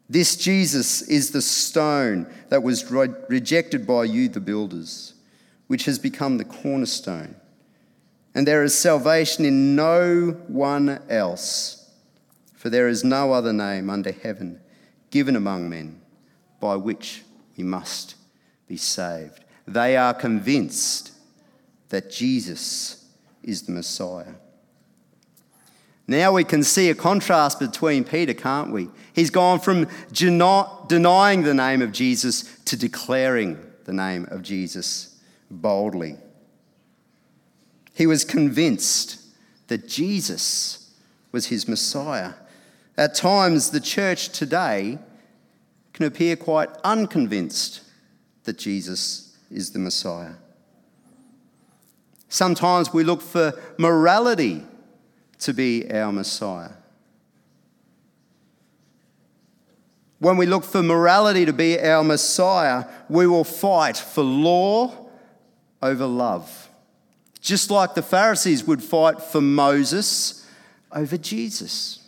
This 0.09 0.35
Jesus 0.35 1.01
is 1.03 1.31
the 1.31 1.41
stone 1.41 2.27
that 2.49 2.65
was 2.65 2.91
re- 2.91 3.15
rejected 3.29 3.87
by 3.87 4.03
you, 4.03 4.29
the 4.29 4.41
builders, 4.41 5.15
which 5.69 5.85
has 5.85 5.97
become 5.97 6.39
the 6.39 6.45
cornerstone. 6.45 7.37
And 8.35 8.49
there 8.49 8.65
is 8.65 8.77
salvation 8.77 9.45
in 9.45 9.77
no 9.77 10.41
one 10.49 11.01
else, 11.09 11.89
for 12.57 12.69
there 12.69 12.89
is 12.89 13.05
no 13.05 13.33
other 13.33 13.53
name 13.53 13.91
under 13.91 14.11
heaven 14.11 14.61
given 15.11 15.37
among 15.37 15.71
men 15.71 16.01
by 16.59 16.75
which 16.75 17.23
we 17.57 17.63
must 17.63 18.17
be 18.67 18.77
saved. 18.77 19.45
They 19.69 19.97
are 19.97 20.15
convinced 20.15 21.10
that 21.91 22.11
Jesus 22.11 23.05
is 23.43 23.63
the 23.63 23.73
Messiah. 23.73 24.35
Now 26.07 26.33
we 26.33 26.43
can 26.43 26.65
see 26.65 26.91
a 26.91 26.95
contrast 26.95 27.61
between 27.61 28.03
Peter, 28.03 28.35
can't 28.35 28.73
we? 28.73 28.89
He's 29.13 29.31
gone 29.31 29.61
from 29.61 29.87
denying 30.13 31.43
the 31.43 31.55
name 31.55 31.83
of 31.83 31.93
Jesus 31.93 32.59
to 32.65 32.77
declaring 32.77 33.59
the 33.85 33.93
name 33.93 34.27
of 34.31 34.43
Jesus 34.43 35.21
boldly. 35.51 36.17
He 37.95 38.07
was 38.07 38.25
convinced 38.25 39.21
that 39.69 39.87
Jesus 39.87 40.93
was 41.31 41.47
his 41.47 41.69
Messiah. 41.69 42.33
At 42.97 43.15
times, 43.15 43.71
the 43.71 43.81
church 43.81 44.31
today 44.31 44.99
can 45.93 46.07
appear 46.07 46.35
quite 46.35 46.71
unconvinced 46.83 47.83
that 48.45 48.59
Jesus 48.59 49.37
is 49.51 49.71
the 49.71 49.79
Messiah. 49.79 50.35
Sometimes 52.31 52.95
we 52.95 53.03
look 53.03 53.21
for 53.21 53.61
morality 53.77 54.63
to 55.41 55.53
be 55.53 55.91
our 55.91 56.13
Messiah. 56.13 56.71
When 60.21 60.37
we 60.37 60.47
look 60.47 60.63
for 60.63 60.81
morality 60.83 61.45
to 61.45 61.53
be 61.53 61.81
our 61.81 62.05
Messiah, 62.05 62.85
we 63.09 63.27
will 63.27 63.43
fight 63.43 63.97
for 63.97 64.23
law 64.23 65.09
over 65.83 66.07
love. 66.07 66.69
Just 67.41 67.69
like 67.69 67.95
the 67.95 68.03
Pharisees 68.03 68.63
would 68.65 68.83
fight 68.83 69.21
for 69.21 69.41
Moses 69.41 70.47
over 70.93 71.17
Jesus. 71.17 71.99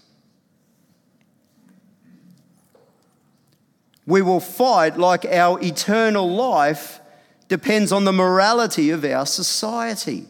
We 4.06 4.22
will 4.22 4.40
fight 4.40 4.98
like 4.98 5.24
our 5.24 5.60
eternal 5.60 6.30
life 6.30 7.00
depends 7.52 7.92
on 7.92 8.06
the 8.06 8.12
morality 8.14 8.88
of 8.88 9.04
our 9.04 9.26
society, 9.26 10.24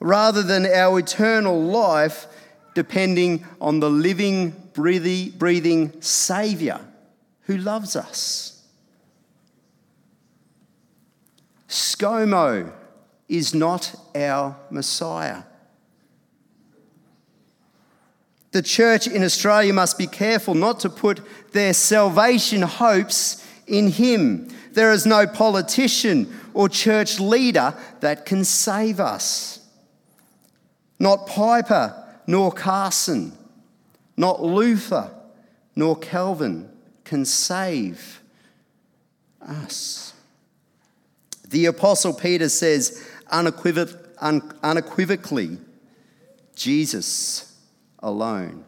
rather 0.00 0.42
than 0.42 0.66
our 0.66 0.98
eternal 0.98 1.62
life 1.62 2.26
depending 2.74 3.46
on 3.60 3.78
the 3.78 3.88
living, 3.88 4.50
breathing 4.72 6.02
Saviour 6.02 6.80
who 7.42 7.56
loves 7.56 7.94
us. 7.94 8.64
ScoMo 11.68 12.72
is 13.28 13.54
not 13.54 13.94
our 14.12 14.56
Messiah. 14.70 15.44
The 18.50 18.62
church 18.62 19.06
in 19.06 19.22
Australia 19.22 19.72
must 19.72 19.98
be 19.98 20.08
careful 20.08 20.54
not 20.54 20.80
to 20.80 20.90
put 20.90 21.20
their 21.52 21.72
salvation 21.72 22.62
hopes 22.62 23.46
in 23.68 23.92
Him. 23.92 24.48
There 24.76 24.92
is 24.92 25.06
no 25.06 25.26
politician 25.26 26.38
or 26.52 26.68
church 26.68 27.18
leader 27.18 27.74
that 28.00 28.26
can 28.26 28.44
save 28.44 29.00
us. 29.00 29.66
Not 30.98 31.26
Piper 31.26 32.04
nor 32.26 32.52
Carson, 32.52 33.32
not 34.18 34.42
Luther 34.42 35.10
nor 35.74 35.96
Calvin 35.96 36.68
can 37.04 37.24
save 37.24 38.20
us. 39.40 40.12
The 41.48 41.64
Apostle 41.64 42.12
Peter 42.12 42.50
says 42.50 43.02
unequivocally, 43.30 45.56
Jesus 46.54 47.56
alone. 48.00 48.62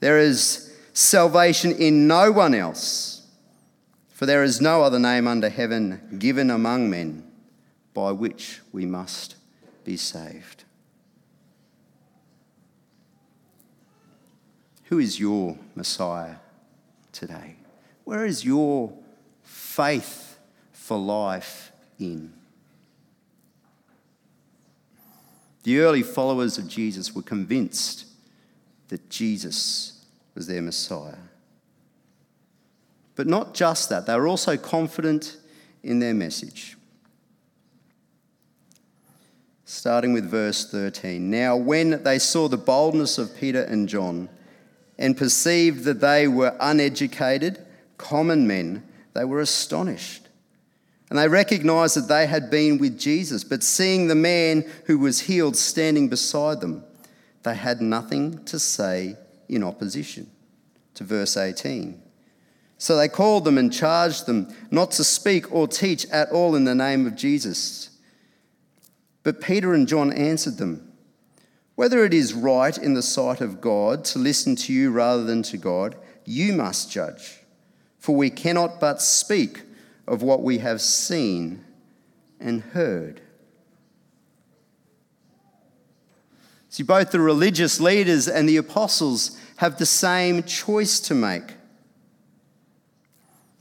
There 0.00 0.18
is 0.18 0.76
salvation 0.94 1.70
in 1.70 2.08
no 2.08 2.32
one 2.32 2.56
else, 2.56 3.15
for 4.16 4.24
there 4.24 4.42
is 4.42 4.62
no 4.62 4.80
other 4.80 4.98
name 4.98 5.28
under 5.28 5.50
heaven 5.50 6.16
given 6.18 6.48
among 6.48 6.88
men 6.88 7.22
by 7.92 8.10
which 8.10 8.62
we 8.72 8.86
must 8.86 9.36
be 9.84 9.94
saved. 9.94 10.64
Who 14.84 14.98
is 14.98 15.20
your 15.20 15.58
Messiah 15.74 16.36
today? 17.12 17.56
Where 18.04 18.24
is 18.24 18.42
your 18.42 18.90
faith 19.42 20.38
for 20.72 20.96
life 20.96 21.70
in? 21.98 22.32
The 25.64 25.80
early 25.80 26.02
followers 26.02 26.56
of 26.56 26.68
Jesus 26.68 27.14
were 27.14 27.20
convinced 27.20 28.06
that 28.88 29.10
Jesus 29.10 30.06
was 30.34 30.46
their 30.46 30.62
Messiah. 30.62 31.25
But 33.16 33.26
not 33.26 33.54
just 33.54 33.88
that, 33.88 34.06
they 34.06 34.14
were 34.14 34.28
also 34.28 34.56
confident 34.56 35.38
in 35.82 35.98
their 35.98 36.14
message. 36.14 36.76
Starting 39.64 40.12
with 40.12 40.30
verse 40.30 40.70
13. 40.70 41.28
Now, 41.30 41.56
when 41.56 42.02
they 42.04 42.18
saw 42.18 42.46
the 42.46 42.58
boldness 42.58 43.18
of 43.18 43.36
Peter 43.36 43.62
and 43.62 43.88
John 43.88 44.28
and 44.98 45.16
perceived 45.16 45.84
that 45.84 46.00
they 46.00 46.28
were 46.28 46.56
uneducated, 46.60 47.66
common 47.96 48.46
men, 48.46 48.84
they 49.14 49.24
were 49.24 49.40
astonished. 49.40 50.28
And 51.08 51.18
they 51.18 51.28
recognized 51.28 51.96
that 51.96 52.08
they 52.08 52.26
had 52.26 52.50
been 52.50 52.78
with 52.78 52.98
Jesus, 52.98 53.44
but 53.44 53.62
seeing 53.62 54.08
the 54.08 54.14
man 54.14 54.64
who 54.84 54.98
was 54.98 55.20
healed 55.20 55.56
standing 55.56 56.08
beside 56.08 56.60
them, 56.60 56.84
they 57.44 57.54
had 57.54 57.80
nothing 57.80 58.44
to 58.44 58.58
say 58.58 59.16
in 59.48 59.62
opposition. 59.62 60.30
To 60.94 61.04
verse 61.04 61.36
18. 61.36 62.02
So 62.78 62.96
they 62.96 63.08
called 63.08 63.44
them 63.44 63.58
and 63.58 63.72
charged 63.72 64.26
them 64.26 64.54
not 64.70 64.90
to 64.92 65.04
speak 65.04 65.52
or 65.52 65.66
teach 65.66 66.06
at 66.06 66.30
all 66.30 66.54
in 66.54 66.64
the 66.64 66.74
name 66.74 67.06
of 67.06 67.16
Jesus. 67.16 67.90
But 69.22 69.40
Peter 69.40 69.74
and 69.74 69.88
John 69.88 70.12
answered 70.12 70.58
them 70.58 70.92
Whether 71.74 72.04
it 72.04 72.12
is 72.12 72.34
right 72.34 72.76
in 72.76 72.94
the 72.94 73.02
sight 73.02 73.40
of 73.40 73.60
God 73.60 74.04
to 74.06 74.18
listen 74.18 74.56
to 74.56 74.72
you 74.72 74.90
rather 74.90 75.24
than 75.24 75.42
to 75.44 75.56
God, 75.56 75.96
you 76.24 76.52
must 76.52 76.90
judge. 76.90 77.40
For 77.98 78.14
we 78.14 78.30
cannot 78.30 78.78
but 78.78 79.00
speak 79.02 79.62
of 80.06 80.22
what 80.22 80.42
we 80.42 80.58
have 80.58 80.80
seen 80.80 81.64
and 82.38 82.60
heard. 82.60 83.20
See, 86.68 86.82
both 86.82 87.10
the 87.10 87.20
religious 87.20 87.80
leaders 87.80 88.28
and 88.28 88.48
the 88.48 88.58
apostles 88.58 89.40
have 89.56 89.78
the 89.78 89.86
same 89.86 90.42
choice 90.42 91.00
to 91.00 91.14
make. 91.14 91.55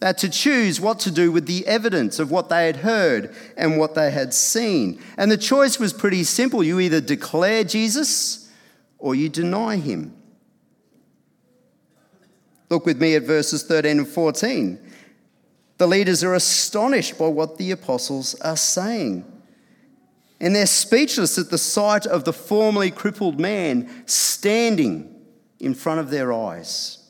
To 0.06 0.30
choose 0.30 0.80
what 0.80 1.00
to 1.00 1.12
do 1.12 1.32
with 1.32 1.48
the 1.48 1.66
evidence 1.66 2.20
of 2.20 2.30
what 2.30 2.48
they 2.48 2.68
had 2.68 2.78
heard 2.78 3.34
and 3.58 3.80
what 3.80 3.96
they 3.96 4.12
had 4.12 4.36
seen. 4.36 5.02
And 5.18 5.32
the 5.32 5.38
choice 5.38 5.80
was 5.80 5.94
pretty 5.94 6.24
simple. 6.24 6.64
You 6.64 6.80
either 6.80 7.02
declare 7.02 7.64
Jesus 7.64 8.52
or 9.00 9.16
you 9.16 9.30
deny 9.30 9.78
him. 9.78 10.16
Look 12.70 12.86
with 12.86 13.02
me 13.02 13.16
at 13.16 13.24
verses 13.24 13.64
13 13.64 14.00
and 14.00 14.08
14. 14.08 14.80
The 15.78 15.88
leaders 15.88 16.24
are 16.24 16.36
astonished 16.36 17.18
by 17.18 17.28
what 17.28 17.58
the 17.58 17.72
apostles 17.72 18.36
are 18.42 18.58
saying. 18.58 19.26
And 20.40 20.56
they're 20.56 20.66
speechless 20.66 21.38
at 21.38 21.50
the 21.50 21.58
sight 21.58 22.06
of 22.06 22.26
the 22.26 22.34
formerly 22.34 22.92
crippled 22.92 23.40
man 23.40 24.04
standing 24.06 25.14
in 25.60 25.74
front 25.74 26.00
of 26.00 26.10
their 26.10 26.32
eyes. 26.32 27.05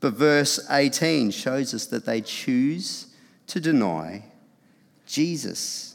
But 0.00 0.14
verse 0.14 0.58
18 0.70 1.30
shows 1.30 1.74
us 1.74 1.86
that 1.86 2.06
they 2.06 2.22
choose 2.22 3.06
to 3.48 3.60
deny 3.60 4.24
Jesus. 5.06 5.94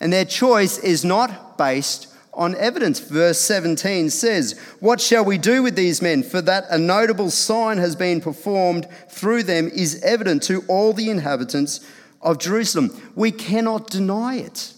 And 0.00 0.12
their 0.12 0.24
choice 0.24 0.78
is 0.78 1.04
not 1.04 1.56
based 1.56 2.08
on 2.32 2.54
evidence. 2.56 3.00
Verse 3.00 3.40
17 3.40 4.10
says, 4.10 4.58
What 4.80 5.00
shall 5.00 5.24
we 5.24 5.38
do 5.38 5.62
with 5.62 5.76
these 5.76 6.02
men? 6.02 6.22
For 6.22 6.40
that 6.42 6.64
a 6.70 6.78
notable 6.78 7.30
sign 7.30 7.78
has 7.78 7.94
been 7.96 8.20
performed 8.20 8.88
through 9.08 9.44
them 9.44 9.68
is 9.68 10.02
evident 10.02 10.42
to 10.44 10.64
all 10.68 10.92
the 10.92 11.10
inhabitants 11.10 11.80
of 12.20 12.38
Jerusalem. 12.38 12.90
We 13.14 13.30
cannot 13.30 13.88
deny 13.88 14.36
it. 14.36 14.72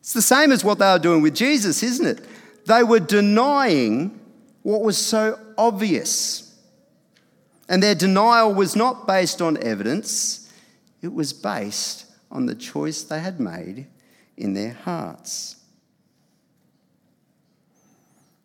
It's 0.00 0.12
the 0.12 0.22
same 0.22 0.50
as 0.50 0.64
what 0.64 0.78
they 0.78 0.90
were 0.90 0.98
doing 0.98 1.22
with 1.22 1.34
Jesus, 1.34 1.82
isn't 1.82 2.06
it? 2.06 2.24
They 2.66 2.82
were 2.82 3.00
denying 3.00 4.18
what 4.62 4.82
was 4.82 4.96
so 4.96 5.38
obvious. 5.58 6.54
And 7.68 7.82
their 7.82 7.94
denial 7.94 8.54
was 8.54 8.76
not 8.76 9.06
based 9.06 9.40
on 9.40 9.62
evidence, 9.62 10.52
it 11.00 11.12
was 11.12 11.32
based 11.32 12.06
on 12.30 12.46
the 12.46 12.54
choice 12.54 13.02
they 13.02 13.20
had 13.20 13.40
made 13.40 13.86
in 14.36 14.54
their 14.54 14.72
hearts. 14.72 15.56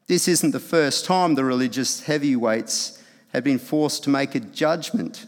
This 0.07 0.27
isn't 0.27 0.51
the 0.51 0.59
first 0.59 1.05
time 1.05 1.35
the 1.35 1.43
religious 1.43 2.03
heavyweights 2.03 3.03
have 3.33 3.43
been 3.43 3.59
forced 3.59 4.03
to 4.03 4.09
make 4.09 4.35
a 4.35 4.39
judgment 4.39 5.25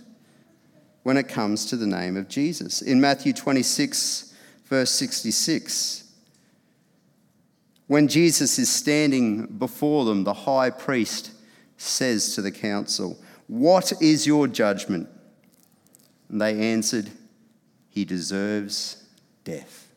when 1.03 1.17
it 1.17 1.27
comes 1.27 1.65
to 1.65 1.75
the 1.75 1.87
name 1.87 2.15
of 2.15 2.29
Jesus. 2.29 2.81
In 2.81 3.01
Matthew 3.01 3.33
26, 3.33 4.33
verse 4.65 4.91
66, 4.91 6.08
when 7.89 8.07
Jesus 8.07 8.59
is 8.59 8.69
standing 8.69 9.47
before 9.47 10.05
them, 10.05 10.23
the 10.23 10.33
high 10.33 10.69
priest 10.69 11.31
says 11.75 12.35
to 12.35 12.41
the 12.43 12.51
council, 12.51 13.17
What 13.47 13.91
is 13.99 14.27
your 14.27 14.47
judgment? 14.47 15.09
And 16.29 16.39
they 16.39 16.71
answered, 16.71 17.09
He 17.89 18.05
deserves 18.05 19.03
death. 19.43 19.87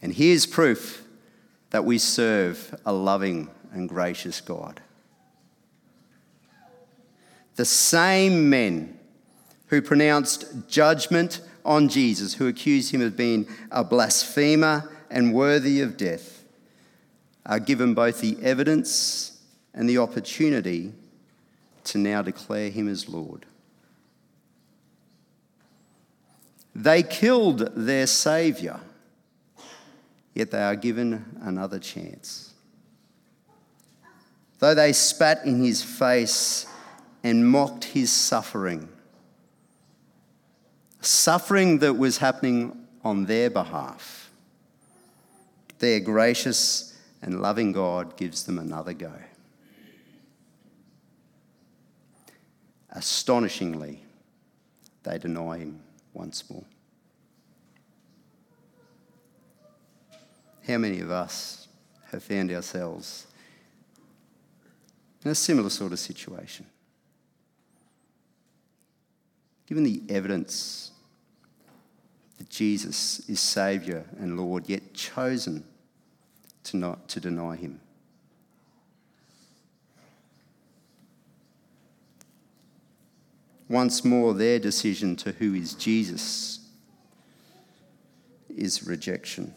And 0.00 0.12
here's 0.12 0.46
proof 0.46 1.04
that 1.70 1.84
we 1.84 1.98
serve 1.98 2.80
a 2.86 2.92
loving 2.92 3.50
and 3.72 3.88
gracious 3.88 4.40
God. 4.40 4.80
The 7.56 7.64
same 7.64 8.48
men 8.48 9.00
who 9.66 9.82
pronounced 9.82 10.68
judgment 10.68 11.40
on 11.64 11.88
Jesus, 11.88 12.34
who 12.34 12.48
accused 12.48 12.92
him 12.92 13.00
of 13.00 13.16
being 13.16 13.46
a 13.70 13.84
blasphemer 13.84 14.90
and 15.10 15.34
worthy 15.34 15.80
of 15.80 15.96
death, 15.96 16.44
are 17.44 17.60
given 17.60 17.94
both 17.94 18.20
the 18.20 18.36
evidence 18.42 19.40
and 19.74 19.88
the 19.88 19.98
opportunity 19.98 20.92
to 21.84 21.98
now 21.98 22.22
declare 22.22 22.70
him 22.70 22.88
as 22.88 23.08
Lord. 23.08 23.46
They 26.74 27.02
killed 27.02 27.70
their 27.76 28.06
Saviour, 28.06 28.80
yet 30.34 30.50
they 30.50 30.62
are 30.62 30.76
given 30.76 31.38
another 31.42 31.78
chance. 31.78 32.54
Though 34.58 34.74
they 34.74 34.92
spat 34.92 35.44
in 35.44 35.62
his 35.62 35.82
face 35.82 36.66
and 37.24 37.46
mocked 37.46 37.84
his 37.84 38.10
suffering, 38.10 38.88
suffering 41.04 41.78
that 41.78 41.94
was 41.94 42.18
happening 42.18 42.86
on 43.04 43.26
their 43.26 43.50
behalf, 43.50 44.30
their 45.78 46.00
gracious 46.00 46.96
and 47.20 47.40
loving 47.42 47.72
God 47.72 48.16
gives 48.16 48.44
them 48.44 48.58
another 48.58 48.92
go. 48.92 49.12
Astonishingly, 52.90 54.02
they 55.02 55.18
deny 55.18 55.58
him 55.58 55.80
once 56.12 56.48
more. 56.50 56.64
How 60.66 60.78
many 60.78 61.00
of 61.00 61.10
us 61.10 61.66
have 62.12 62.22
found 62.22 62.52
ourselves 62.52 63.26
in 65.24 65.30
a 65.30 65.34
similar 65.34 65.70
sort 65.70 65.92
of 65.92 65.98
situation? 65.98 66.66
Given 69.66 69.82
the 69.84 70.02
evidence 70.08 70.91
that 72.42 72.50
Jesus 72.50 73.20
is 73.28 73.38
Saviour 73.38 74.04
and 74.18 74.36
Lord, 74.36 74.68
yet 74.68 74.94
chosen 74.94 75.62
to 76.64 76.76
not 76.76 77.08
to 77.10 77.20
deny 77.20 77.54
him. 77.54 77.80
Once 83.68 84.04
more, 84.04 84.34
their 84.34 84.58
decision 84.58 85.14
to 85.14 85.30
who 85.30 85.54
is 85.54 85.74
Jesus 85.74 86.68
is 88.48 88.82
rejection. 88.82 89.54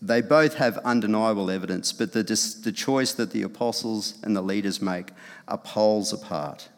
They 0.00 0.20
both 0.20 0.54
have 0.54 0.78
undeniable 0.78 1.50
evidence, 1.50 1.92
but 1.92 2.12
the, 2.12 2.22
the 2.22 2.72
choice 2.72 3.12
that 3.14 3.32
the 3.32 3.42
apostles 3.42 4.14
and 4.22 4.36
the 4.36 4.42
leaders 4.42 4.80
make 4.80 5.08
are 5.48 5.58
poles 5.58 6.12
apart. 6.12 6.68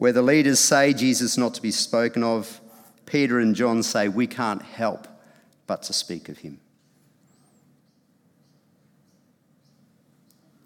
Where 0.00 0.12
the 0.12 0.22
leaders 0.22 0.58
say 0.58 0.94
Jesus 0.94 1.36
not 1.36 1.52
to 1.52 1.60
be 1.60 1.70
spoken 1.70 2.24
of, 2.24 2.62
Peter 3.04 3.38
and 3.38 3.54
John 3.54 3.82
say 3.82 4.08
we 4.08 4.26
can't 4.26 4.62
help 4.62 5.06
but 5.66 5.82
to 5.82 5.92
speak 5.92 6.30
of 6.30 6.38
him. 6.38 6.58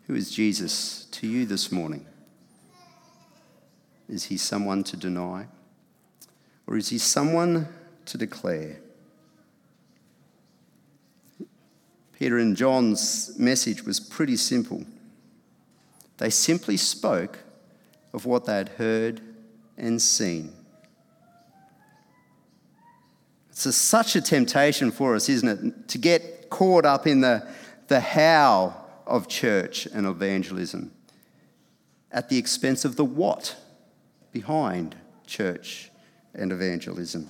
Who 0.06 0.14
is 0.14 0.30
Jesus 0.30 1.06
to 1.06 1.26
you 1.26 1.46
this 1.46 1.72
morning? 1.72 2.06
Is 4.08 4.26
he 4.26 4.36
someone 4.36 4.84
to 4.84 4.96
deny? 4.96 5.48
Or 6.68 6.76
is 6.76 6.90
he 6.90 6.98
someone 6.98 7.66
to 8.04 8.16
declare? 8.16 8.78
Peter 12.12 12.38
and 12.38 12.56
John's 12.56 13.36
message 13.36 13.82
was 13.82 13.98
pretty 13.98 14.36
simple. 14.36 14.84
They 16.18 16.30
simply 16.30 16.76
spoke 16.76 17.40
of 18.14 18.24
what 18.24 18.44
they 18.46 18.56
had 18.56 18.70
heard 18.70 19.20
and 19.76 20.00
seen. 20.00 20.52
It's 23.50 23.76
such 23.76 24.16
a 24.16 24.20
temptation 24.20 24.90
for 24.90 25.14
us, 25.14 25.28
isn't 25.28 25.48
it, 25.48 25.88
to 25.88 25.98
get 25.98 26.48
caught 26.48 26.86
up 26.86 27.06
in 27.06 27.20
the, 27.20 27.46
the 27.88 28.00
how 28.00 28.74
of 29.06 29.28
church 29.28 29.86
and 29.86 30.06
evangelism 30.06 30.92
at 32.10 32.28
the 32.28 32.38
expense 32.38 32.84
of 32.84 32.96
the 32.96 33.04
what 33.04 33.56
behind 34.32 34.94
church 35.26 35.90
and 36.34 36.52
evangelism. 36.52 37.28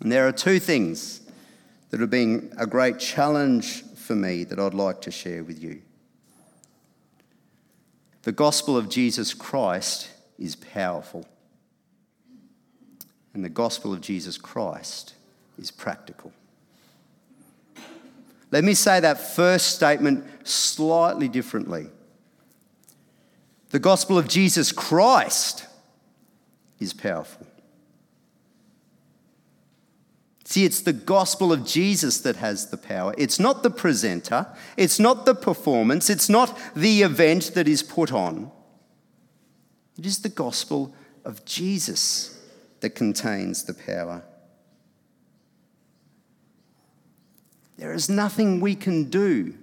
And 0.00 0.10
there 0.10 0.26
are 0.26 0.32
two 0.32 0.58
things 0.58 1.20
that 1.90 2.00
have 2.00 2.10
been 2.10 2.52
a 2.58 2.66
great 2.66 2.98
challenge 2.98 3.82
for 3.94 4.16
me 4.16 4.44
that 4.44 4.58
I'd 4.58 4.74
like 4.74 5.00
to 5.02 5.10
share 5.10 5.44
with 5.44 5.62
you. 5.62 5.82
The 8.22 8.32
gospel 8.32 8.76
of 8.76 8.88
Jesus 8.88 9.32
Christ 9.32 10.10
is 10.38 10.56
powerful, 10.56 11.26
and 13.32 13.44
the 13.44 13.48
gospel 13.48 13.92
of 13.92 14.00
Jesus 14.00 14.36
Christ 14.36 15.14
is 15.58 15.70
practical. 15.70 16.32
Let 18.50 18.64
me 18.64 18.74
say 18.74 19.00
that 19.00 19.20
first 19.20 19.74
statement 19.76 20.24
slightly 20.46 21.28
differently. 21.28 21.86
The 23.70 23.78
gospel 23.78 24.18
of 24.18 24.26
Jesus 24.26 24.72
Christ 24.72 25.66
is 26.80 26.92
powerful. 26.92 27.46
See, 30.50 30.64
it's 30.64 30.80
the 30.80 30.92
gospel 30.92 31.52
of 31.52 31.64
Jesus 31.64 32.18
that 32.22 32.34
has 32.34 32.70
the 32.70 32.76
power. 32.76 33.14
It's 33.16 33.38
not 33.38 33.62
the 33.62 33.70
presenter, 33.70 34.48
it's 34.76 34.98
not 34.98 35.24
the 35.24 35.36
performance, 35.36 36.10
it's 36.10 36.28
not 36.28 36.58
the 36.74 37.02
event 37.02 37.54
that 37.54 37.68
is 37.68 37.84
put 37.84 38.12
on. 38.12 38.50
It 39.96 40.04
is 40.04 40.22
the 40.22 40.28
gospel 40.28 40.92
of 41.24 41.44
Jesus 41.44 42.36
that 42.80 42.96
contains 42.96 43.62
the 43.62 43.74
power. 43.74 44.24
There 47.76 47.92
is 47.92 48.08
nothing 48.08 48.60
we 48.60 48.74
can 48.74 49.04
do 49.04 49.54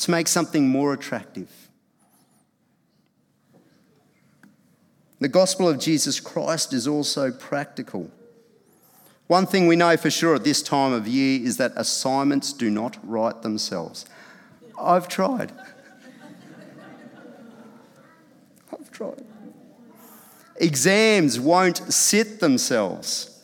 to 0.00 0.10
make 0.10 0.28
something 0.28 0.68
more 0.68 0.92
attractive. 0.92 1.70
The 5.18 5.28
gospel 5.28 5.66
of 5.66 5.78
Jesus 5.78 6.20
Christ 6.20 6.74
is 6.74 6.86
also 6.86 7.32
practical. 7.32 8.10
One 9.30 9.46
thing 9.46 9.68
we 9.68 9.76
know 9.76 9.96
for 9.96 10.10
sure 10.10 10.34
at 10.34 10.42
this 10.42 10.60
time 10.60 10.92
of 10.92 11.06
year 11.06 11.40
is 11.40 11.56
that 11.58 11.70
assignments 11.76 12.52
do 12.52 12.68
not 12.68 12.98
write 13.08 13.42
themselves. 13.42 14.04
I've 14.76 15.06
tried. 15.06 15.52
I've 18.72 18.90
tried. 18.90 19.24
Exams 20.56 21.38
won't 21.38 21.76
sit 21.92 22.40
themselves. 22.40 23.40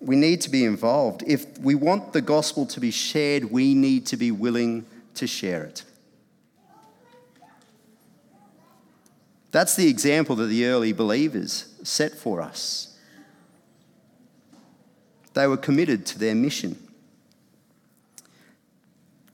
We 0.00 0.16
need 0.16 0.40
to 0.40 0.48
be 0.48 0.64
involved. 0.64 1.22
If 1.26 1.58
we 1.58 1.74
want 1.74 2.14
the 2.14 2.22
gospel 2.22 2.64
to 2.64 2.80
be 2.80 2.90
shared, 2.90 3.50
we 3.50 3.74
need 3.74 4.06
to 4.06 4.16
be 4.16 4.30
willing 4.30 4.86
to 5.16 5.26
share 5.26 5.64
it. 5.64 5.84
That's 9.50 9.76
the 9.76 9.88
example 9.88 10.34
that 10.36 10.46
the 10.46 10.64
early 10.64 10.94
believers 10.94 11.68
set 11.82 12.14
for 12.14 12.40
us. 12.40 12.96
They 15.34 15.46
were 15.46 15.56
committed 15.56 16.04
to 16.06 16.18
their 16.18 16.34
mission. 16.34 16.76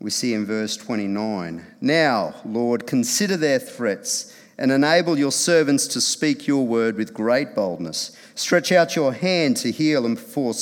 We 0.00 0.10
see 0.10 0.32
in 0.32 0.46
verse 0.46 0.76
29 0.76 1.66
Now, 1.80 2.34
Lord, 2.44 2.86
consider 2.86 3.36
their 3.36 3.58
threats 3.58 4.34
and 4.56 4.72
enable 4.72 5.18
your 5.18 5.32
servants 5.32 5.86
to 5.88 6.00
speak 6.00 6.46
your 6.46 6.66
word 6.66 6.96
with 6.96 7.14
great 7.14 7.54
boldness. 7.54 8.16
Stretch 8.34 8.72
out 8.72 8.96
your 8.96 9.12
hand 9.12 9.56
to 9.58 9.70
heal 9.70 10.04
and 10.04 10.16
perform 10.16 10.52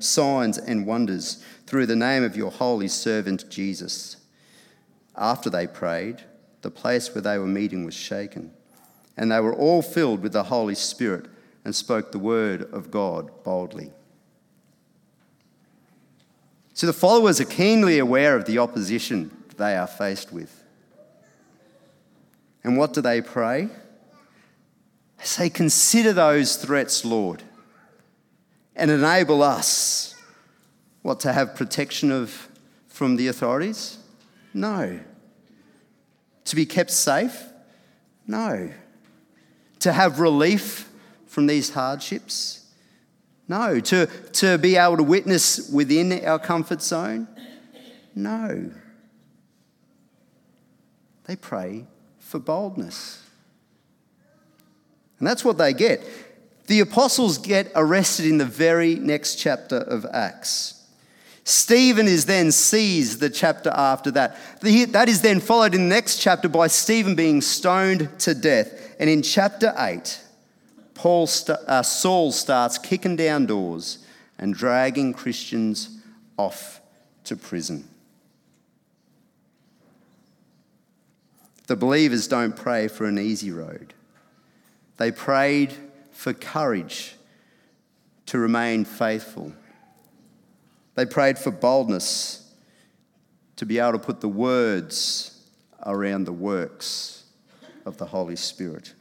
signs 0.00 0.58
and 0.58 0.86
wonders 0.86 1.44
through 1.66 1.86
the 1.86 1.96
name 1.96 2.24
of 2.24 2.36
your 2.36 2.50
holy 2.50 2.88
servant 2.88 3.48
Jesus. 3.48 4.16
After 5.16 5.50
they 5.50 5.66
prayed, 5.66 6.22
the 6.62 6.70
place 6.70 7.14
where 7.14 7.22
they 7.22 7.38
were 7.38 7.46
meeting 7.46 7.84
was 7.84 7.94
shaken, 7.94 8.52
and 9.18 9.32
they 9.32 9.40
were 9.40 9.52
all 9.52 9.82
filled 9.82 10.22
with 10.22 10.32
the 10.32 10.44
Holy 10.44 10.76
Spirit 10.76 11.26
and 11.64 11.74
spoke 11.74 12.12
the 12.12 12.18
word 12.20 12.62
of 12.72 12.90
God 12.90 13.30
boldly. 13.42 13.90
So 16.72 16.86
the 16.86 16.92
followers 16.92 17.40
are 17.40 17.44
keenly 17.44 17.98
aware 17.98 18.36
of 18.36 18.44
the 18.44 18.58
opposition 18.58 19.32
they 19.56 19.76
are 19.76 19.88
faced 19.88 20.32
with. 20.32 20.62
And 22.62 22.78
what 22.78 22.94
do 22.94 23.00
they 23.00 23.20
pray? 23.20 23.68
They 25.18 25.24
say, 25.24 25.50
Consider 25.50 26.12
those 26.12 26.54
threats, 26.54 27.04
Lord, 27.04 27.42
and 28.76 28.88
enable 28.88 29.42
us 29.42 30.14
what 31.02 31.18
to 31.20 31.32
have 31.32 31.56
protection 31.56 32.12
of 32.12 32.48
from 32.86 33.16
the 33.16 33.26
authorities? 33.26 33.98
No. 34.54 35.00
To 36.44 36.56
be 36.56 36.66
kept 36.66 36.92
safe? 36.92 37.42
No. 38.24 38.70
To 39.80 39.92
have 39.92 40.20
relief 40.20 40.90
from 41.26 41.46
these 41.46 41.70
hardships? 41.70 42.66
No. 43.46 43.80
To, 43.80 44.06
to 44.06 44.58
be 44.58 44.76
able 44.76 44.96
to 44.96 45.02
witness 45.02 45.70
within 45.70 46.24
our 46.24 46.38
comfort 46.38 46.82
zone? 46.82 47.28
No. 48.14 48.70
They 51.24 51.36
pray 51.36 51.86
for 52.18 52.38
boldness. 52.38 53.22
And 55.18 55.26
that's 55.26 55.44
what 55.44 55.58
they 55.58 55.72
get. 55.72 56.04
The 56.66 56.80
apostles 56.80 57.38
get 57.38 57.72
arrested 57.74 58.26
in 58.26 58.38
the 58.38 58.44
very 58.44 58.94
next 58.96 59.36
chapter 59.36 59.76
of 59.76 60.06
Acts. 60.12 60.74
Stephen 61.44 62.06
is 62.06 62.26
then 62.26 62.52
seized 62.52 63.20
the 63.20 63.30
chapter 63.30 63.70
after 63.70 64.10
that. 64.10 64.36
That 64.60 65.08
is 65.08 65.22
then 65.22 65.40
followed 65.40 65.74
in 65.74 65.88
the 65.88 65.94
next 65.94 66.18
chapter 66.18 66.46
by 66.46 66.66
Stephen 66.66 67.14
being 67.14 67.40
stoned 67.40 68.10
to 68.20 68.34
death. 68.34 68.77
And 68.98 69.08
in 69.08 69.22
chapter 69.22 69.72
8, 69.78 70.20
Paul, 70.94 71.28
uh, 71.68 71.82
Saul 71.82 72.32
starts 72.32 72.76
kicking 72.78 73.14
down 73.14 73.46
doors 73.46 74.04
and 74.38 74.52
dragging 74.52 75.12
Christians 75.12 76.00
off 76.36 76.80
to 77.24 77.36
prison. 77.36 77.88
The 81.68 81.76
believers 81.76 82.26
don't 82.26 82.56
pray 82.56 82.88
for 82.88 83.04
an 83.04 83.18
easy 83.18 83.52
road. 83.52 83.94
They 84.96 85.12
prayed 85.12 85.74
for 86.10 86.32
courage 86.32 87.14
to 88.26 88.38
remain 88.38 88.84
faithful. 88.84 89.52
They 90.96 91.06
prayed 91.06 91.38
for 91.38 91.52
boldness 91.52 92.52
to 93.56 93.66
be 93.66 93.78
able 93.78 93.92
to 93.92 93.98
put 93.98 94.20
the 94.20 94.28
words 94.28 95.40
around 95.84 96.24
the 96.24 96.32
works 96.32 97.17
of 97.88 97.96
the 97.98 98.06
Holy 98.06 98.36
Spirit. 98.36 98.94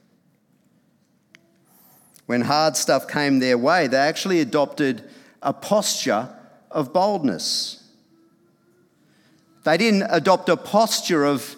When 2.25 2.41
hard 2.41 2.75
stuff 2.75 3.07
came 3.07 3.39
their 3.39 3.57
way, 3.57 3.87
they 3.87 3.97
actually 3.97 4.39
adopted 4.39 5.03
a 5.41 5.53
posture 5.53 6.29
of 6.71 6.91
boldness. 6.91 7.83
They 9.63 9.77
didn't 9.77 10.07
adopt 10.09 10.49
a 10.49 10.57
posture 10.57 11.25
of 11.25 11.55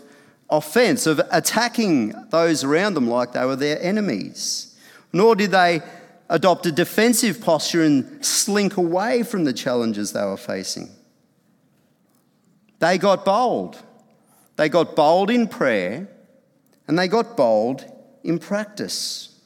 offense, 0.49 1.07
of 1.07 1.21
attacking 1.31 2.13
those 2.29 2.63
around 2.63 2.95
them 2.95 3.07
like 3.07 3.33
they 3.33 3.45
were 3.45 3.55
their 3.55 3.81
enemies, 3.81 4.75
nor 5.13 5.35
did 5.35 5.51
they 5.51 5.81
adopt 6.29 6.65
a 6.65 6.71
defensive 6.71 7.41
posture 7.41 7.83
and 7.83 8.23
slink 8.25 8.77
away 8.77 9.23
from 9.23 9.45
the 9.45 9.53
challenges 9.53 10.11
they 10.11 10.23
were 10.23 10.37
facing. 10.37 10.89
They 12.79 12.97
got 12.97 13.25
bold. 13.25 13.81
They 14.55 14.69
got 14.69 14.95
bold 14.95 15.31
in 15.31 15.47
prayer 15.47 16.07
and 16.89 16.97
they 16.97 17.07
got 17.07 17.37
bold 17.37 17.85
in 18.23 18.39
practice. 18.39 19.39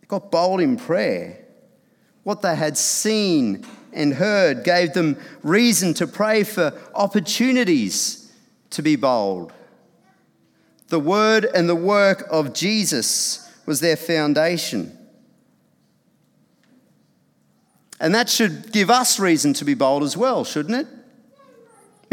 They 0.00 0.06
got 0.06 0.30
bold 0.30 0.60
in 0.60 0.76
prayer. 0.76 1.44
What 2.22 2.40
they 2.40 2.54
had 2.54 2.78
seen 2.78 3.66
and 3.92 4.14
heard 4.14 4.62
gave 4.62 4.92
them 4.92 5.18
reason 5.42 5.94
to 5.94 6.06
pray 6.06 6.44
for 6.44 6.80
opportunities 6.94 8.32
to 8.70 8.82
be 8.82 8.94
bold. 8.94 9.52
The 10.90 11.00
word 11.00 11.46
and 11.46 11.68
the 11.68 11.74
work 11.74 12.24
of 12.30 12.54
Jesus 12.54 13.52
was 13.66 13.80
their 13.80 13.96
foundation. 13.96 14.96
And 17.98 18.14
that 18.14 18.28
should 18.28 18.70
give 18.70 18.90
us 18.90 19.18
reason 19.18 19.54
to 19.54 19.64
be 19.64 19.74
bold 19.74 20.04
as 20.04 20.16
well, 20.16 20.44
shouldn't 20.44 20.76
it? 20.76 21.03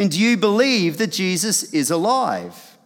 Do 0.10 0.20
you 0.20 0.38
believe 0.38 0.98
that 0.98 1.12
Jesus 1.12 1.74
is 1.74 1.92
alive? 1.92 2.78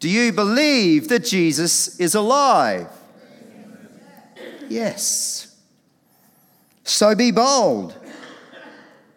Do 0.00 0.08
you 0.08 0.32
believe 0.32 1.08
that 1.08 1.24
Jesus 1.24 2.00
is 2.00 2.14
alive? 2.14 2.88
Yes. 4.68 5.56
So 6.82 7.14
be 7.14 7.30
bold 7.30 7.94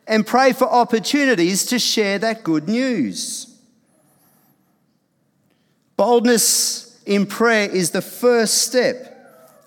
and 0.08 0.27
pray 0.27 0.53
for 0.53 0.65
opportunities 0.65 1.65
to 1.67 1.79
share 1.79 2.19
that 2.19 2.43
good 2.43 2.69
news. 2.69 3.51
Boldness 5.97 7.01
in 7.05 7.25
prayer 7.25 7.69
is 7.69 7.91
the 7.91 8.01
first 8.01 8.60
step 8.60 9.12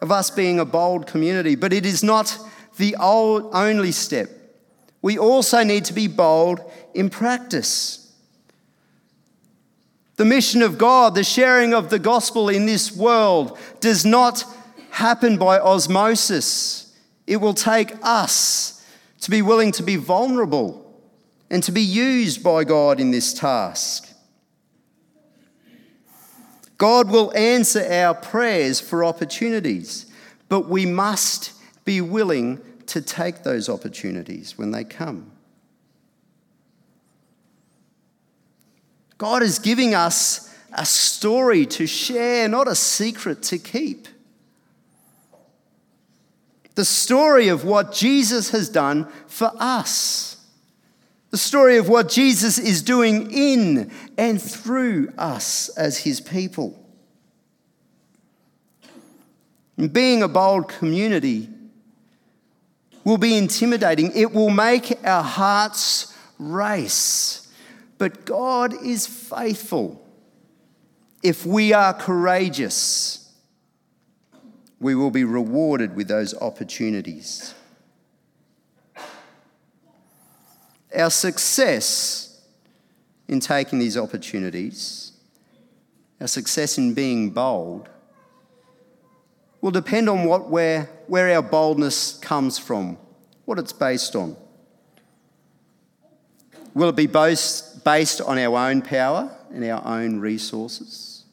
of 0.01 0.12
us 0.12 0.31
being 0.31 0.61
a 0.61 0.64
bold 0.64 1.07
community, 1.07 1.57
but 1.57 1.73
it 1.73 1.85
is 1.85 2.05
not 2.05 2.38
the 2.77 2.95
only 2.97 3.91
step. 3.91 4.31
We 5.03 5.19
also 5.19 5.63
need 5.63 5.85
to 5.87 5.93
be 5.93 6.09
bold 6.09 6.61
in 6.95 7.11
practice. 7.11 8.13
The 10.17 10.25
mission 10.25 10.63
of 10.63 10.79
God, 10.79 11.15
the 11.15 11.23
sharing 11.23 11.73
of 11.73 11.91
the 11.91 12.01
gospel 12.01 12.49
in 12.49 12.67
this 12.67 12.95
world, 12.95 13.57
does 13.81 14.05
not 14.05 14.45
happen 14.91 15.39
by 15.39 15.61
osmosis. 15.61 16.97
It 17.27 17.37
will 17.37 17.55
take 17.55 17.93
us 18.03 18.85
to 19.21 19.31
be 19.31 19.43
willing 19.43 19.71
to 19.73 19.83
be 19.83 19.97
vulnerable 19.97 20.85
and 21.51 21.63
to 21.63 21.73
be 21.73 21.83
used 21.83 22.43
by 22.43 22.65
God 22.65 22.99
in 22.99 23.13
this 23.13 23.33
task. 23.33 24.13
God 26.79 27.11
will 27.11 27.37
answer 27.37 27.85
our 27.85 28.15
prayers 28.15 28.81
for 28.81 29.05
opportunities, 29.05 30.07
but 30.49 30.69
we 30.69 30.87
must 30.87 31.53
be 31.85 32.01
willing 32.01 32.61
to 32.88 33.01
take 33.01 33.42
those 33.42 33.68
opportunities 33.68 34.59
when 34.59 34.70
they 34.70 34.85
come. 34.85 35.31
God 39.18 39.42
is 39.42 39.59
giving 39.59 39.94
us 39.94 40.55
a 40.72 40.87
story 40.87 41.66
to 41.66 41.87
share, 41.87 42.48
not 42.48 42.68
a 42.68 42.74
secret 42.74 43.42
to 43.44 43.59
keep. 43.59 44.07
The 46.77 46.85
story 46.85 47.48
of 47.48 47.64
what 47.64 47.92
Jesus 47.92 48.51
has 48.51 48.68
done 48.68 49.09
for 49.27 49.51
us. 49.59 50.46
The 51.31 51.38
story 51.38 51.77
of 51.77 51.88
what 51.88 52.09
Jesus 52.09 52.59
is 52.59 52.81
doing 52.81 53.31
in 53.33 53.90
and 54.16 54.40
through 54.40 55.12
us 55.18 55.68
as 55.70 55.98
his 55.98 56.20
people. 56.20 56.87
And 59.77 59.92
being 59.92 60.22
a 60.22 60.29
bold 60.29 60.68
community 60.68 61.48
will 63.09 63.16
be 63.18 63.38
intimidating. 63.38 64.12
It 64.14 64.33
will 64.33 64.51
make 64.51 65.03
our 65.03 65.23
hearts 65.23 66.14
race. 66.38 67.49
But 67.97 68.27
God 68.27 68.75
is 68.85 69.07
faithful. 69.07 70.07
If 71.23 71.47
we 71.47 71.73
are 71.73 71.94
courageous, 71.94 73.33
we 74.79 74.94
will 74.94 75.11
be 75.11 75.25
rewarded 75.25 75.97
with 75.97 76.07
those 76.07 76.38
opportunities. 76.38 77.55
Our 80.94 81.11
success 81.11 82.42
in 83.27 83.40
taking 83.40 83.79
these 83.79 83.97
opportunities, 83.97 85.12
our 86.21 86.29
success 86.29 86.77
in 86.77 86.92
being 86.92 87.31
bold, 87.31 87.88
will 89.61 89.71
depend 89.71 90.09
on 90.09 90.25
what 90.25 90.49
where, 90.49 90.90
where 91.07 91.35
our 91.35 91.42
boldness 91.42 92.18
comes 92.18 92.59
from, 92.59 92.97
what 93.44 93.59
it's 93.59 93.73
based 93.73 94.14
on. 94.14 94.37
Will 96.75 96.90
it 96.90 96.97
be 96.97 97.07
both 97.07 97.83
based 97.85 98.21
on 98.21 98.38
our 98.38 98.57
own 98.57 98.83
power 98.83 99.31
and 99.53 99.64
our 99.64 99.85
own 99.85 100.21
resources? 100.21 101.25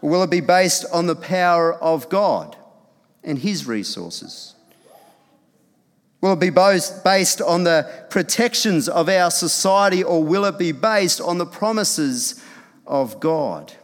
Or 0.00 0.10
will 0.10 0.22
it 0.22 0.30
be 0.30 0.40
based 0.40 0.84
on 0.92 1.06
the 1.06 1.16
power 1.16 1.74
of 1.74 2.08
God 2.08 2.56
and 3.22 3.38
His 3.38 3.66
resources? 3.66 4.54
Will 6.20 6.32
it 6.32 6.40
be 6.40 6.48
based 6.48 7.42
on 7.42 7.64
the 7.64 8.06
protections 8.08 8.88
of 8.88 9.10
our 9.10 9.30
society 9.30 10.02
or 10.02 10.24
will 10.24 10.46
it 10.46 10.56
be 10.56 10.72
based 10.72 11.20
on 11.20 11.36
the 11.36 11.44
promises 11.44 12.42
of 12.86 13.20
God? 13.20 13.74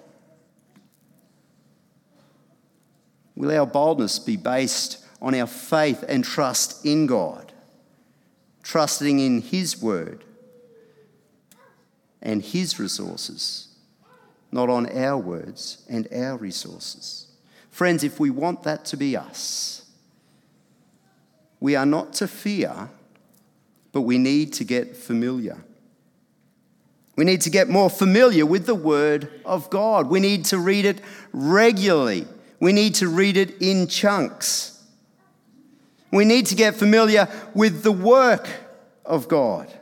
Will 3.40 3.58
our 3.58 3.64
boldness 3.64 4.18
be 4.18 4.36
based 4.36 5.02
on 5.22 5.34
our 5.34 5.46
faith 5.46 6.04
and 6.06 6.22
trust 6.22 6.84
in 6.84 7.06
God, 7.06 7.54
trusting 8.62 9.18
in 9.18 9.40
His 9.40 9.80
word 9.80 10.24
and 12.20 12.42
His 12.42 12.78
resources, 12.78 13.68
not 14.52 14.68
on 14.68 14.94
our 14.94 15.16
words 15.16 15.86
and 15.88 16.06
our 16.14 16.36
resources? 16.36 17.28
Friends, 17.70 18.04
if 18.04 18.20
we 18.20 18.28
want 18.28 18.62
that 18.64 18.84
to 18.84 18.98
be 18.98 19.16
us, 19.16 19.86
we 21.60 21.74
are 21.74 21.86
not 21.86 22.12
to 22.14 22.28
fear, 22.28 22.90
but 23.90 24.02
we 24.02 24.18
need 24.18 24.52
to 24.52 24.64
get 24.64 24.94
familiar. 24.94 25.64
We 27.16 27.24
need 27.24 27.40
to 27.40 27.50
get 27.50 27.70
more 27.70 27.88
familiar 27.88 28.44
with 28.44 28.66
the 28.66 28.74
Word 28.74 29.30
of 29.46 29.70
God. 29.70 30.10
We 30.10 30.20
need 30.20 30.44
to 30.46 30.58
read 30.58 30.84
it 30.84 31.00
regularly. 31.32 32.26
We 32.60 32.72
need 32.72 32.94
to 32.96 33.08
read 33.08 33.36
it 33.36 33.60
in 33.60 33.88
chunks. 33.88 34.82
We 36.12 36.24
need 36.24 36.46
to 36.46 36.54
get 36.54 36.74
familiar 36.74 37.28
with 37.54 37.82
the 37.82 37.92
work 37.92 38.48
of 39.04 39.28
God. 39.28 39.72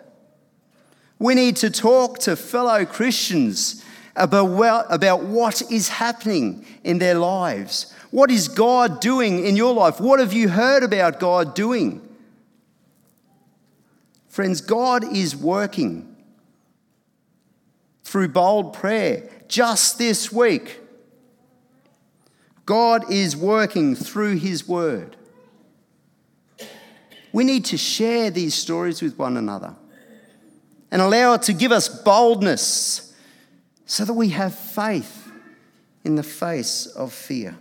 We 1.19 1.35
need 1.35 1.57
to 1.57 1.71
talk 1.71 2.21
to 2.21 2.37
fellow 2.37 2.85
Christians 2.85 3.85
about, 4.14 4.87
about 4.93 5.25
what 5.25 5.62
is 5.71 5.88
happening 5.88 6.64
in 6.85 6.99
their 6.99 7.14
lives. 7.14 7.93
What 8.11 8.31
is 8.31 8.49
God 8.49 9.01
doing 9.01 9.45
in 9.45 9.57
your 9.57 9.75
life? 9.75 10.01
What 10.01 10.21
have 10.21 10.33
you 10.33 10.49
heard 10.49 10.83
about 10.83 11.19
God 11.19 11.55
doing? 11.55 12.01
Friends, 14.29 14.61
God 14.61 15.05
is 15.17 15.35
working 15.35 16.17
through 18.05 18.29
bold 18.29 18.73
prayer 18.73 19.29
just 19.49 19.99
this 19.99 20.33
week. 20.33 20.81
God 22.68 23.11
is 23.11 23.35
working 23.35 23.94
through 23.94 24.37
His 24.37 24.68
Word. 24.68 25.16
We 27.33 27.42
need 27.42 27.64
to 27.64 27.78
share 27.78 28.28
these 28.28 28.54
stories 28.54 29.00
with 29.00 29.18
one 29.18 29.38
another 29.38 29.74
and 30.90 31.00
allow 31.00 31.33
it 31.33 31.40
to 31.44 31.54
give 31.54 31.72
us 31.72 31.88
boldness 31.88 33.16
so 33.87 34.04
that 34.04 34.12
we 34.12 34.28
have 34.28 34.54
faith 34.54 35.33
in 36.04 36.16
the 36.16 36.22
face 36.22 36.85
of 36.85 37.11
fear. 37.11 37.57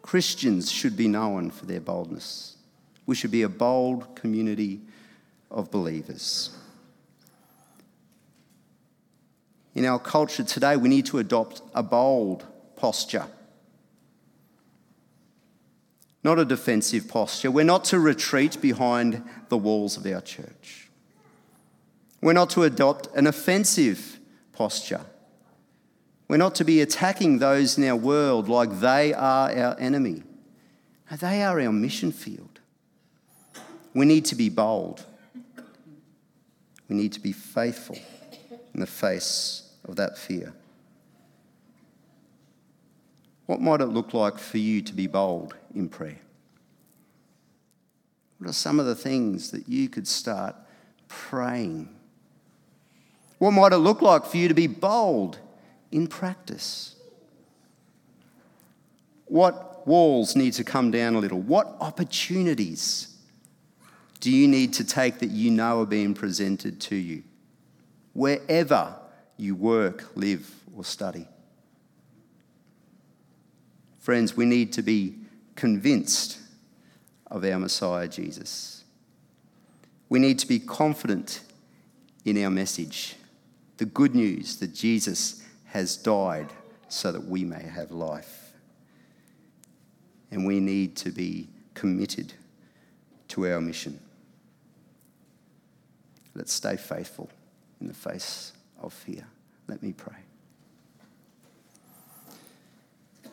Christians 0.00 0.70
should 0.70 0.96
be 0.96 1.08
known 1.08 1.50
for 1.50 1.66
their 1.66 1.80
boldness. 1.80 2.56
We 3.04 3.16
should 3.16 3.32
be 3.32 3.42
a 3.42 3.48
bold 3.48 4.14
community 4.14 4.80
of 5.50 5.72
believers. 5.72 6.56
In 9.76 9.84
our 9.84 9.98
culture 9.98 10.42
today, 10.42 10.74
we 10.78 10.88
need 10.88 11.04
to 11.06 11.18
adopt 11.18 11.60
a 11.74 11.82
bold 11.82 12.46
posture, 12.76 13.26
not 16.24 16.38
a 16.38 16.46
defensive 16.46 17.06
posture. 17.08 17.50
We're 17.50 17.66
not 17.66 17.84
to 17.86 17.98
retreat 17.98 18.58
behind 18.62 19.22
the 19.50 19.58
walls 19.58 19.98
of 19.98 20.06
our 20.06 20.22
church. 20.22 20.88
We're 22.22 22.32
not 22.32 22.48
to 22.50 22.62
adopt 22.62 23.14
an 23.14 23.26
offensive 23.26 24.18
posture. 24.54 25.02
We're 26.26 26.38
not 26.38 26.54
to 26.54 26.64
be 26.64 26.80
attacking 26.80 27.38
those 27.38 27.76
in 27.76 27.84
our 27.84 27.96
world 27.96 28.48
like 28.48 28.80
they 28.80 29.12
are 29.12 29.54
our 29.54 29.78
enemy. 29.78 30.22
They 31.20 31.42
are 31.42 31.60
our 31.60 31.72
mission 31.72 32.12
field. 32.12 32.60
We 33.92 34.06
need 34.06 34.24
to 34.24 34.36
be 34.36 34.48
bold. 34.48 35.04
We 36.88 36.96
need 36.96 37.12
to 37.12 37.20
be 37.20 37.32
faithful 37.32 37.98
in 38.72 38.80
the 38.80 38.86
face 38.86 39.64
of 39.86 39.96
that 39.96 40.18
fear. 40.18 40.52
What 43.46 43.60
might 43.60 43.80
it 43.80 43.86
look 43.86 44.12
like 44.12 44.38
for 44.38 44.58
you 44.58 44.82
to 44.82 44.92
be 44.92 45.06
bold 45.06 45.54
in 45.74 45.88
prayer? 45.88 46.18
What 48.38 48.50
are 48.50 48.52
some 48.52 48.80
of 48.80 48.86
the 48.86 48.94
things 48.94 49.50
that 49.52 49.68
you 49.68 49.88
could 49.88 50.08
start 50.08 50.56
praying? 51.08 51.88
What 53.38 53.52
might 53.52 53.72
it 53.72 53.78
look 53.78 54.02
like 54.02 54.24
for 54.24 54.36
you 54.36 54.48
to 54.48 54.54
be 54.54 54.66
bold 54.66 55.38
in 55.92 56.06
practice? 56.06 56.96
What 59.26 59.86
walls 59.86 60.34
need 60.36 60.54
to 60.54 60.64
come 60.64 60.90
down 60.90 61.14
a 61.14 61.18
little? 61.18 61.40
What 61.40 61.76
opportunities 61.80 63.14
do 64.20 64.30
you 64.30 64.48
need 64.48 64.72
to 64.74 64.84
take 64.84 65.20
that 65.20 65.30
you 65.30 65.50
know 65.50 65.82
are 65.82 65.86
being 65.86 66.14
presented 66.14 66.80
to 66.82 66.96
you? 66.96 67.22
Wherever 68.12 68.94
you 69.36 69.54
work, 69.54 70.16
live, 70.16 70.50
or 70.74 70.84
study. 70.84 71.26
Friends, 73.98 74.36
we 74.36 74.46
need 74.46 74.72
to 74.74 74.82
be 74.82 75.16
convinced 75.56 76.38
of 77.30 77.44
our 77.44 77.58
Messiah 77.58 78.08
Jesus. 78.08 78.84
We 80.08 80.18
need 80.18 80.38
to 80.38 80.46
be 80.46 80.60
confident 80.60 81.40
in 82.24 82.42
our 82.42 82.50
message 82.50 83.16
the 83.78 83.84
good 83.84 84.14
news 84.14 84.56
that 84.58 84.74
Jesus 84.74 85.42
has 85.66 85.96
died 85.96 86.48
so 86.88 87.12
that 87.12 87.26
we 87.26 87.44
may 87.44 87.62
have 87.62 87.90
life. 87.90 88.52
And 90.30 90.46
we 90.46 90.60
need 90.60 90.96
to 90.98 91.10
be 91.10 91.48
committed 91.74 92.32
to 93.28 93.46
our 93.46 93.60
mission. 93.60 94.00
Let's 96.34 96.52
stay 96.52 96.76
faithful 96.76 97.28
in 97.80 97.88
the 97.88 97.94
face 97.94 98.52
of 98.80 98.92
fear. 98.92 99.26
Let 99.68 99.82
me 99.82 99.92
pray. 99.92 100.16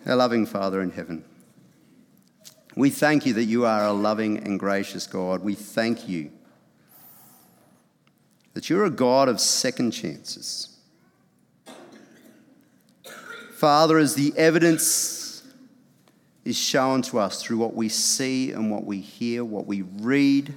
Our 0.06 0.16
loving 0.16 0.46
Father 0.46 0.82
in 0.82 0.92
heaven, 0.92 1.24
we 2.76 2.90
thank 2.90 3.26
you 3.26 3.34
that 3.34 3.46
you 3.46 3.66
are 3.66 3.86
a 3.86 3.94
loving 3.94 4.38
and 4.40 4.60
gracious 4.60 5.08
God. 5.08 5.44
We 5.44 5.54
thank 5.54 6.10
you 6.10 6.32
that 8.54 8.70
you're 8.70 8.86
a 8.86 8.90
God 8.90 9.30
of 9.30 9.40
second 9.40 9.92
chances. 9.92 10.76
Father, 13.56 13.98
as 13.98 14.16
the 14.16 14.34
evidence 14.36 15.44
is 16.44 16.58
shown 16.58 17.02
to 17.04 17.20
us 17.20 17.42
through 17.42 17.58
what 17.58 17.74
we 17.74 17.88
see 17.88 18.52
and 18.52 18.70
what 18.70 18.84
we 18.84 19.00
hear, 19.00 19.46
what 19.46 19.66
we 19.66 19.84
read, 19.84 20.54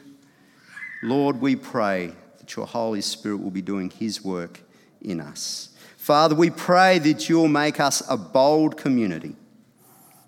Lord, 1.03 1.41
we 1.41 1.55
pray 1.55 2.13
that 2.39 2.57
your 2.57 2.67
Holy 2.67 3.01
Spirit 3.01 3.37
will 3.37 3.51
be 3.51 3.63
doing 3.63 3.91
his 3.91 4.25
work 4.25 4.61
in 5.01 5.21
us. 5.21 5.71
Father, 5.97 6.35
we 6.35 6.51
pray 6.51 6.99
that 7.01 7.29
you'll 7.29 7.49
make 7.49 7.81
us 7.81 8.03
a 8.09 8.17
bold 8.17 8.77
community, 8.77 9.35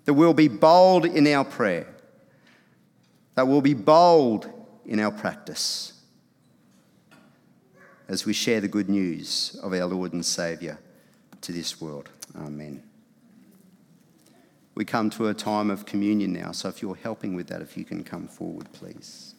that 0.05 0.13
we'll 0.13 0.33
be 0.33 0.47
bold 0.47 1.05
in 1.05 1.25
our 1.27 1.45
prayer, 1.45 1.87
that 3.35 3.47
we'll 3.47 3.61
be 3.61 3.73
bold 3.73 4.51
in 4.85 4.99
our 4.99 5.11
practice 5.11 5.93
as 8.09 8.25
we 8.25 8.33
share 8.33 8.59
the 8.59 8.67
good 8.67 8.89
news 8.89 9.57
of 9.61 9.71
our 9.71 9.85
Lord 9.85 10.13
and 10.13 10.25
Saviour 10.25 10.79
to 11.41 11.51
this 11.51 11.79
world. 11.79 12.09
Amen. 12.35 12.83
We 14.75 14.83
come 14.83 15.09
to 15.11 15.27
a 15.27 15.33
time 15.33 15.69
of 15.69 15.85
communion 15.85 16.33
now, 16.33 16.51
so 16.51 16.69
if 16.69 16.81
you're 16.81 16.95
helping 16.95 17.35
with 17.35 17.47
that, 17.47 17.61
if 17.61 17.77
you 17.77 17.85
can 17.85 18.03
come 18.03 18.27
forward, 18.27 18.71
please. 18.73 19.35